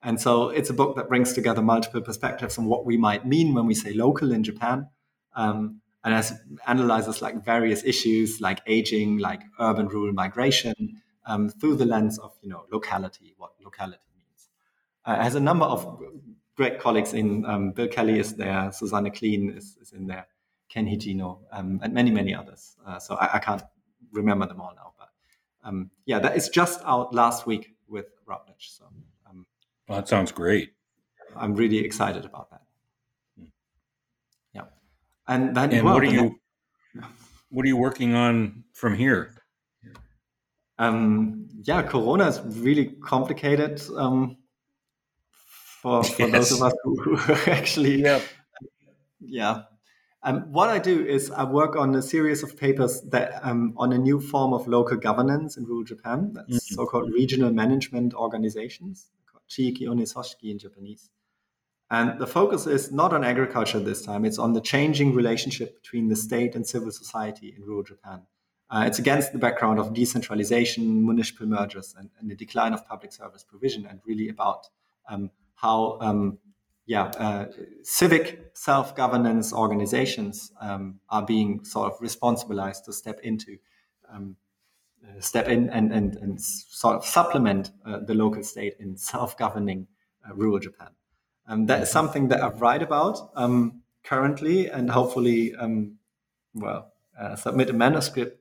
and 0.04 0.22
so 0.22 0.50
it's 0.50 0.70
a 0.70 0.74
book 0.74 0.96
that 0.96 1.10
brings 1.10 1.34
together 1.34 1.62
multiple 1.62 2.02
perspectives 2.02 2.58
on 2.58 2.66
what 2.66 2.86
we 2.86 2.96
might 2.96 3.26
mean 3.26 3.54
when 3.56 3.66
we 3.66 3.74
say 3.74 3.94
local 3.94 4.32
in 4.32 4.44
Japan. 4.44 4.88
Um, 5.36 5.82
and 6.04 6.14
as 6.14 6.40
analyzes 6.68 7.22
like 7.22 7.44
various 7.44 7.84
issues 7.84 8.40
like 8.40 8.62
aging, 8.68 9.18
like 9.18 9.42
urban 9.60 9.88
rural 9.88 10.14
migration, 10.14 11.02
um, 11.30 11.48
through 11.48 11.76
the 11.76 11.86
lens 11.86 12.18
of 12.20 12.36
you 12.42 12.50
know 12.50 12.66
locality, 12.72 13.34
what 13.38 13.52
locality 13.64 14.10
means. 14.18 14.50
Uh, 15.06 15.22
has 15.22 15.36
a 15.36 15.40
number 15.40 15.66
of 15.66 16.02
great 16.58 16.80
colleagues 16.80 17.14
in. 17.14 17.46
Um, 17.46 17.72
Bill 17.72 17.88
Kelly 17.88 18.20
is 18.20 18.36
there, 18.36 18.72
Susanne 18.74 19.10
Klien 19.12 19.56
is, 19.56 19.78
is 19.82 19.94
in 19.94 20.08
there, 20.08 20.28
Ken 20.68 20.86
Hijino, 20.86 21.40
um, 21.52 21.80
and 21.84 21.94
many 21.94 22.12
many 22.12 22.34
others. 22.34 22.76
Uh, 22.86 23.00
so 23.00 23.16
I, 23.16 23.36
I, 23.36 23.40
can't 23.40 23.64
remember 24.12 24.48
them 24.48 24.60
all 24.60 24.74
now, 24.76 24.94
but 24.98 25.10
um, 25.64 25.92
yeah, 26.06 26.20
that 26.20 26.36
is 26.36 26.50
just 26.50 26.82
out 26.84 27.14
last 27.14 27.46
week 27.46 27.76
with 27.88 28.08
Routledge. 28.26 28.72
So 28.72 28.86
um, 29.30 29.46
well, 29.88 30.00
that 30.00 30.08
sounds 30.08 30.32
great. 30.32 30.74
I'm 31.36 31.54
really 31.54 31.78
excited 31.78 32.26
about 32.26 32.50
that. 32.50 32.64
Hmm. 33.38 33.46
Yeah, 34.56 34.64
and 35.28 35.56
then 35.56 35.72
and 35.72 35.86
well, 35.86 35.94
what 35.94 36.04
are 36.04 36.08
you? 36.08 36.40
what 37.52 37.66
are 37.66 37.68
you 37.68 37.78
working 37.78 38.16
on 38.16 38.64
from 38.74 38.96
here? 38.96 39.39
Um, 40.80 41.50
yeah, 41.62 41.84
Corona 41.84 42.28
is 42.28 42.42
really 42.42 42.86
complicated 43.04 43.82
um, 43.98 44.38
for, 45.82 46.04
for 46.16 46.28
yes. 46.28 46.32
those 46.32 46.52
of 46.54 46.64
us 46.64 46.74
who, 46.84 46.96
who 47.18 47.52
actually, 47.52 48.02
yeah. 48.02 48.22
yeah. 49.20 49.64
Um, 50.24 50.52
what 50.52 50.70
I 50.70 50.80
do 50.80 51.06
is 51.06 51.32
I 51.32 51.44
work 51.44 51.76
on 51.76 51.96
a 51.96 52.02
series 52.02 52.44
of 52.44 52.58
papers 52.58 53.02
that 53.10 53.40
um, 53.42 53.74
on 53.78 53.94
a 53.94 53.98
new 53.98 54.20
form 54.20 54.54
of 54.54 54.68
local 54.68 54.98
governance 54.98 55.56
in 55.56 55.66
rural 55.66 55.84
Japan. 55.84 56.32
That's 56.34 56.48
mm-hmm. 56.48 56.76
so-called 56.76 57.12
regional 57.14 57.52
management 57.52 58.14
organizations, 58.14 59.08
called 59.32 59.44
Chiiki 59.50 59.82
Unei 59.84 60.14
Soshiki 60.14 60.52
in 60.52 60.60
Japanese. 60.60 61.10
And 61.92 62.20
the 62.20 62.28
focus 62.28 62.68
is 62.68 62.92
not 62.92 63.14
on 63.14 63.24
agriculture 63.24 63.80
this 63.80 64.06
time; 64.06 64.26
it's 64.26 64.38
on 64.38 64.54
the 64.54 64.62
changing 64.62 65.14
relationship 65.16 65.82
between 65.82 66.10
the 66.10 66.16
state 66.18 66.54
and 66.54 66.68
civil 66.68 66.92
society 66.92 67.54
in 67.56 67.64
rural 67.64 67.84
Japan. 67.84 68.24
Uh, 68.72 68.84
it's 68.86 69.00
against 69.00 69.32
the 69.32 69.40
background 69.40 69.80
of 69.80 69.94
decentralization, 69.94 71.04
municipal 71.04 71.48
mergers, 71.48 71.96
and, 71.98 72.10
and, 72.20 72.30
the 72.30 72.36
decline 72.36 72.72
of 72.72 72.88
public 72.88 73.12
service 73.12 73.44
provision, 73.44 73.88
and 73.88 74.00
really 74.06 74.30
about 74.30 74.68
um, 75.10 75.32
how 75.56 75.98
um, 76.02 76.38
yeah, 76.90 77.06
uh, 77.20 77.46
civic 77.84 78.50
self-governance 78.54 79.54
organizations 79.54 80.52
um, 80.60 81.00
are 81.10 81.24
being 81.24 81.64
sort 81.64 81.94
of 81.94 82.00
responsibilized 82.00 82.84
to 82.86 82.94
step 82.94 83.20
into, 83.22 83.58
um, 84.12 84.36
uh, 85.04 85.22
step 85.22 85.48
in 85.48 85.70
and, 85.70 85.94
and, 85.94 86.16
and 86.16 86.42
sort 86.42 86.96
of 86.96 87.06
supplement 87.06 87.70
uh, 87.86 88.00
the 88.00 88.16
local 88.16 88.42
state 88.42 88.74
in 88.80 88.98
self-governing 88.98 89.86
uh, 90.28 90.34
rural 90.34 90.58
Japan. 90.58 90.90
Um, 91.48 91.68
that 91.68 91.84
is 91.84 91.92
something 91.92 92.28
that 92.30 92.42
I've 92.42 92.60
write 92.60 92.82
about 92.82 93.32
um, 93.36 93.84
currently, 94.04 94.68
and 94.68 94.90
hopefully, 94.90 95.54
um, 95.56 95.98
well, 96.56 96.92
uh, 97.20 97.36
submit 97.36 97.70
a 97.70 97.74
manuscript 97.74 98.40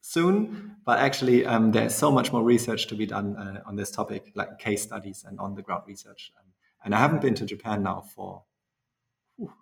soon. 0.00 0.76
But 0.84 0.98
actually, 0.98 1.44
um, 1.46 1.72
there's 1.72 1.94
so 1.94 2.10
much 2.10 2.32
more 2.32 2.42
research 2.42 2.86
to 2.88 2.94
be 2.94 3.06
done 3.06 3.36
uh, 3.36 3.62
on 3.66 3.76
this 3.76 3.90
topic, 3.90 4.32
like 4.34 4.58
case 4.58 4.82
studies 4.82 5.24
and 5.26 5.38
on-the-ground 5.38 5.84
research. 5.86 6.32
Um, 6.38 6.46
and 6.84 6.94
I 6.94 6.98
haven't 6.98 7.20
been 7.20 7.34
to 7.36 7.44
Japan 7.44 7.82
now 7.82 8.00
for 8.14 8.42
whew, 9.36 9.52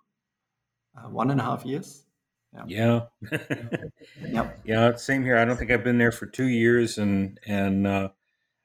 uh, 0.97 1.09
one 1.09 1.31
and 1.31 1.39
a 1.39 1.43
half 1.43 1.65
years. 1.65 2.03
Yeah. 2.65 3.05
Yeah. 3.21 3.29
yep. 4.21 4.59
Yeah. 4.63 4.95
Same 4.95 5.23
here. 5.23 5.37
I 5.37 5.45
don't 5.45 5.57
think 5.57 5.71
I've 5.71 5.83
been 5.83 5.97
there 5.97 6.11
for 6.11 6.25
two 6.25 6.47
years, 6.47 6.97
and 6.97 7.39
and 7.45 7.85
uh, 7.85 8.09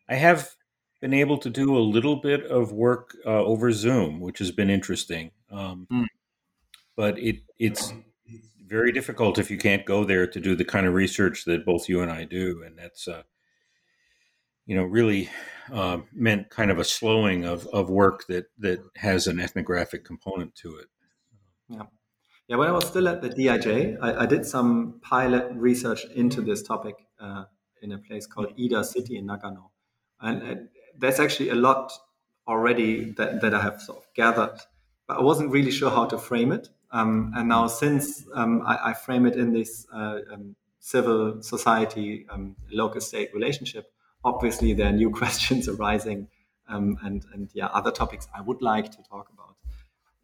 I 0.08 0.14
have 0.14 0.54
been 1.00 1.12
able 1.12 1.36
to 1.38 1.50
do 1.50 1.76
a 1.76 1.80
little 1.80 2.16
bit 2.16 2.44
of 2.46 2.72
work 2.72 3.16
uh, 3.26 3.42
over 3.42 3.72
Zoom, 3.72 4.20
which 4.20 4.38
has 4.38 4.52
been 4.52 4.70
interesting. 4.70 5.32
Um, 5.50 5.86
mm. 5.90 6.06
But 6.96 7.18
it 7.18 7.40
it's 7.58 7.92
very 8.72 8.90
difficult 8.90 9.38
if 9.38 9.50
you 9.50 9.58
can't 9.58 9.84
go 9.84 10.04
there 10.04 10.26
to 10.26 10.40
do 10.40 10.56
the 10.56 10.64
kind 10.64 10.86
of 10.86 10.94
research 10.94 11.44
that 11.44 11.66
both 11.66 11.88
you 11.88 12.00
and 12.00 12.10
I 12.10 12.24
do, 12.24 12.62
and 12.64 12.78
that's 12.78 13.06
uh, 13.06 13.22
you 14.66 14.74
know 14.74 14.84
really 14.84 15.28
uh, 15.72 15.98
meant 16.12 16.50
kind 16.50 16.70
of 16.70 16.78
a 16.78 16.84
slowing 16.84 17.44
of, 17.44 17.66
of 17.68 17.90
work 17.90 18.26
that 18.28 18.46
that 18.58 18.80
has 18.96 19.26
an 19.26 19.38
ethnographic 19.38 20.04
component 20.04 20.54
to 20.56 20.76
it. 20.76 20.88
Yeah. 21.68 21.82
Yeah, 22.48 22.56
when 22.56 22.68
I 22.68 22.72
was 22.72 22.86
still 22.86 23.08
at 23.08 23.22
the 23.22 23.30
DIJ, 23.30 23.98
I, 24.02 24.24
I 24.24 24.26
did 24.26 24.44
some 24.44 25.00
pilot 25.00 25.52
research 25.54 26.04
into 26.14 26.42
this 26.42 26.62
topic 26.62 26.96
uh, 27.20 27.44
in 27.82 27.92
a 27.92 27.98
place 27.98 28.26
called 28.26 28.56
Iida 28.58 28.84
City 28.84 29.16
in 29.16 29.26
Nagano. 29.28 29.70
And, 30.20 30.42
and 30.42 30.68
there's 30.98 31.20
actually 31.20 31.50
a 31.50 31.54
lot 31.54 31.92
already 32.46 33.12
that, 33.12 33.40
that 33.40 33.54
I 33.54 33.62
have 33.62 33.80
sort 33.80 33.98
of 33.98 34.04
gathered, 34.14 34.58
but 35.06 35.18
I 35.18 35.22
wasn't 35.22 35.50
really 35.50 35.70
sure 35.70 35.90
how 35.90 36.04
to 36.06 36.18
frame 36.18 36.52
it. 36.52 36.68
Um, 36.92 37.32
and 37.34 37.48
now, 37.48 37.68
since 37.68 38.26
um, 38.34 38.62
I, 38.66 38.90
I, 38.90 38.92
frame 38.92 39.24
it 39.24 39.34
in 39.34 39.54
this 39.54 39.86
uh, 39.94 40.18
um, 40.30 40.54
civil 40.78 41.42
society 41.42 42.26
um, 42.28 42.54
local 42.70 43.00
state 43.00 43.30
relationship, 43.32 43.90
obviously 44.22 44.74
there 44.74 44.88
are 44.88 44.92
new 44.92 45.10
questions 45.22 45.68
arising 45.68 46.28
um, 46.68 46.98
and, 47.02 47.24
and 47.32 47.48
yeah, 47.54 47.66
other 47.66 47.90
topics 47.90 48.28
I 48.36 48.42
would 48.42 48.60
like 48.60 48.90
to 48.90 49.02
talk 49.02 49.30
about. 49.32 49.56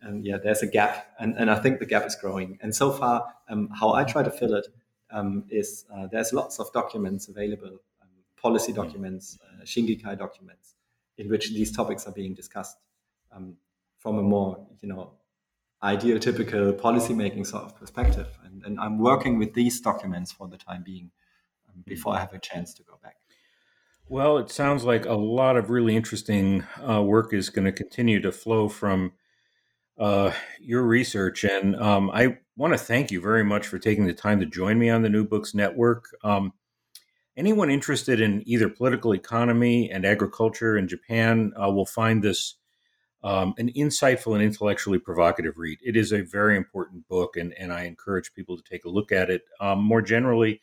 And 0.03 0.27
yeah, 0.27 0.37
there's 0.37 0.63
a 0.63 0.67
gap, 0.67 1.09
and, 1.19 1.37
and 1.39 1.51
I 1.51 1.59
think 1.59 1.81
the 1.81 1.87
gap 1.87 2.07
is 2.07 2.15
growing. 2.15 2.59
And 2.61 2.75
so 2.75 2.93
far, 2.93 3.35
um, 3.49 3.71
how 3.81 3.95
I 3.95 4.05
try 4.05 4.23
to 4.23 4.31
fill 4.31 4.55
it 4.55 4.69
is 5.51 5.87
uh, 5.93 6.07
there's 6.13 6.33
lots 6.35 6.61
of 6.61 6.71
documents 6.73 7.29
available 7.29 7.81
policy 8.41 8.73
documents, 8.73 9.37
uh, 9.43 9.65
Shingikai 9.65 10.17
documents, 10.17 10.75
in 11.17 11.29
which 11.29 11.53
these 11.53 11.75
topics 11.75 12.07
are 12.07 12.13
being 12.13 12.35
discussed 12.35 12.77
from 13.99 14.19
a 14.19 14.23
more, 14.23 14.65
you 14.81 14.89
know, 14.89 15.18
ideal, 15.83 16.19
typical 16.19 16.73
policymaking 16.73 17.47
sort 17.47 17.65
of 17.65 17.77
perspective. 17.77 18.27
And, 18.45 18.65
and, 18.65 18.81
I'm 18.81 18.99
working 18.99 19.39
with 19.39 19.55
these 19.55 19.81
documents 19.81 20.33
for 20.33 20.49
the 20.49 20.57
time 20.57 20.83
being 20.85 21.11
um, 21.69 21.85
before 21.87 22.17
I 22.17 22.21
have 22.21 22.33
a 22.33 22.39
chance 22.39 22.75
to 22.75 22.83
go 22.83 22.99
back. 23.03 23.17
Well, 24.09 24.39
it 24.39 24.51
sounds 24.51 24.85
like 24.85 25.05
a 25.05 25.13
lot 25.13 25.57
of 25.57 25.71
really 25.71 25.95
interesting 25.95 26.65
uh, 26.89 27.03
work 27.03 27.33
is 27.33 27.51
going 27.51 27.67
to 27.67 27.73
continue 27.73 28.21
to 28.23 28.33
flow 28.33 28.69
from 28.69 29.13
uh, 29.99 30.33
your 30.61 30.83
research. 30.83 31.45
And 31.45 31.77
um, 31.77 32.11
I 32.11 32.39
want 32.57 32.73
to 32.73 32.79
thank 32.79 33.11
you 33.11 33.21
very 33.21 33.45
much 33.45 33.67
for 33.67 33.79
taking 33.79 34.07
the 34.07 34.15
time 34.15 34.41
to 34.41 34.47
join 34.47 34.79
me 34.79 34.89
on 34.91 35.03
the 35.03 35.09
New 35.09 35.27
Books 35.27 35.55
Network. 35.55 36.07
Um, 36.25 36.53
anyone 37.37 37.71
interested 37.71 38.21
in 38.21 38.43
either 38.47 38.69
political 38.69 39.13
economy 39.13 39.91
and 39.91 40.05
agriculture 40.05 40.77
in 40.77 40.89
Japan 40.89 41.53
uh, 41.61 41.71
will 41.71 41.87
find 41.87 42.23
this 42.23 42.58
um, 43.25 43.55
an 43.59 43.71
insightful 43.73 44.35
and 44.35 44.43
intellectually 44.43 44.99
provocative 44.99 45.59
read. 45.59 45.79
It 45.85 45.97
is 45.97 46.13
a 46.13 46.23
very 46.23 46.57
important 46.57 47.09
book, 47.09 47.37
and, 47.37 47.53
and 47.59 47.73
I 47.73 47.85
encourage 47.85 48.33
people 48.35 48.57
to 48.57 48.63
take 48.63 48.85
a 48.85 48.91
look 48.91 49.13
at 49.13 49.31
it. 49.31 49.43
Um, 49.61 49.83
more 49.83 50.03
generally, 50.03 50.61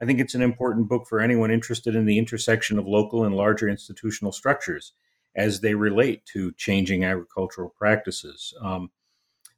I 0.00 0.06
think 0.06 0.18
it's 0.18 0.34
an 0.34 0.42
important 0.42 0.88
book 0.88 1.06
for 1.06 1.20
anyone 1.20 1.50
interested 1.50 1.94
in 1.94 2.06
the 2.06 2.18
intersection 2.18 2.78
of 2.78 2.86
local 2.86 3.24
and 3.24 3.34
larger 3.34 3.68
institutional 3.68 4.32
structures 4.32 4.92
as 5.36 5.60
they 5.60 5.74
relate 5.74 6.24
to 6.26 6.52
changing 6.52 7.04
agricultural 7.04 7.68
practices. 7.68 8.54
Um, 8.62 8.90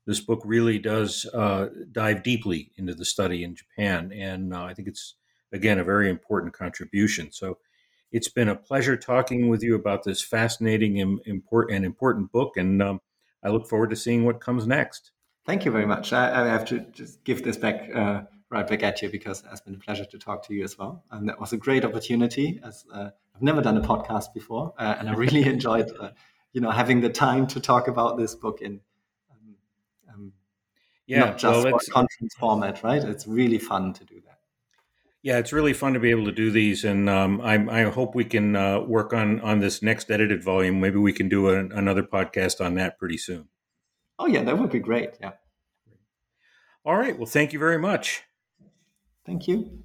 this 0.05 0.21
book 0.21 0.43
really 0.45 0.81
does 0.81 1.27
uh, 1.33 1.69
dive 1.93 2.25
deeply 2.25 2.73
into 2.77 2.95
the 2.95 3.05
study 3.05 3.45
in 3.45 3.55
Japan, 3.55 4.13
and 4.13 4.53
uh, 4.53 4.65
I 4.65 4.75
think 4.75 4.89
it's 4.89 5.15
again, 5.53 5.79
a 5.79 5.85
very 5.85 6.09
important 6.09 6.55
contribution. 6.55 7.31
So 7.31 7.59
it's 8.13 8.29
been 8.29 8.49
a 8.49 8.55
pleasure 8.55 8.97
talking 8.97 9.49
with 9.49 9.63
you 9.63 9.75
about 9.75 10.05
this 10.05 10.23
fascinating 10.23 11.01
and 11.01 11.21
important, 11.25 12.31
book. 12.31 12.57
And 12.57 12.83
um, 12.83 13.01
I 13.43 13.49
look 13.49 13.67
forward 13.67 13.91
to 13.91 13.97
seeing 13.97 14.25
what 14.25 14.41
comes 14.41 14.67
next. 14.67 15.11
Thank 15.47 15.65
you 15.65 15.73
very 15.73 15.87
much. 15.87 16.13
I, 16.13 16.45
I 16.45 16.47
have 16.47 16.67
to 16.67 16.81
just 16.93 17.25
give 17.25 17.43
this 17.43 17.57
back 17.57 17.89
uh, 17.95 18.23
right 18.51 18.69
back 18.69 18.83
at 18.83 19.01
you 19.03 19.09
because 19.09 19.41
it 19.41 19.47
has 19.49 19.61
been 19.63 19.75
a 19.75 19.79
pleasure 19.79 20.05
to 20.05 20.19
talk 20.19 20.47
to 20.47 20.55
you 20.55 20.63
as 20.63 20.79
well. 20.79 21.03
And 21.11 21.29
that 21.29 21.41
was 21.41 21.53
a 21.53 21.57
great 21.57 21.85
opportunity. 21.85 22.61
As 22.63 22.85
uh, 22.93 23.11
I've 23.35 23.43
never 23.43 23.63
done 23.63 23.79
a 23.79 23.81
podcast 23.81 24.35
before, 24.35 24.75
uh, 24.79 24.97
and 24.99 25.09
I 25.09 25.15
really 25.15 25.43
enjoyed, 25.49 25.91
uh, 25.99 26.11
you 26.53 26.61
know, 26.61 26.71
having 26.71 27.01
the 27.01 27.09
time 27.09 27.47
to 27.49 27.61
talk 27.61 27.89
about 27.89 28.19
this 28.19 28.35
book 28.35 28.61
in 28.61 28.81
um, 29.31 29.57
um, 30.13 30.33
yeah, 31.07 31.21
not 31.21 31.39
just 31.39 31.65
well, 31.65 31.81
conference 31.91 32.35
format, 32.39 32.85
right? 32.85 33.03
It's 33.03 33.27
really 33.27 33.59
fun 33.59 33.95
to 33.95 34.05
do 34.05 34.21
that. 34.27 34.32
Yeah, 35.23 35.39
it's 35.39 35.53
really 35.53 35.73
fun 35.73 35.93
to 35.95 36.01
be 36.01 36.11
able 36.11 36.25
to 36.25 36.33
do 36.33 36.51
these, 36.51 36.85
and 36.85 37.09
um, 37.09 37.41
I, 37.41 37.55
I, 37.55 37.83
hope 37.85 38.17
we 38.17 38.25
can 38.25 38.57
uh, 38.57 38.81
work 38.81 39.13
on 39.13 39.41
on 39.41 39.61
this 39.61 39.81
next 39.81 40.11
edited 40.11 40.43
volume. 40.43 40.81
Maybe 40.81 40.99
we 40.99 41.13
can 41.13 41.29
do 41.29 41.49
a, 41.49 41.59
another 41.59 42.03
podcast 42.03 42.65
on 42.65 42.75
that 42.75 42.99
pretty 42.99 43.19
soon. 43.19 43.49
Oh 44.19 44.27
yeah, 44.27 44.43
that 44.43 44.59
would 44.59 44.71
be 44.71 44.81
great. 44.81 45.11
Yeah. 45.21 45.33
All 46.85 46.97
right. 46.97 47.17
Well, 47.17 47.27
thank 47.27 47.53
you 47.53 47.61
very 47.61 47.79
much. 47.79 48.25
Thank 49.25 49.47
you. 49.47 49.85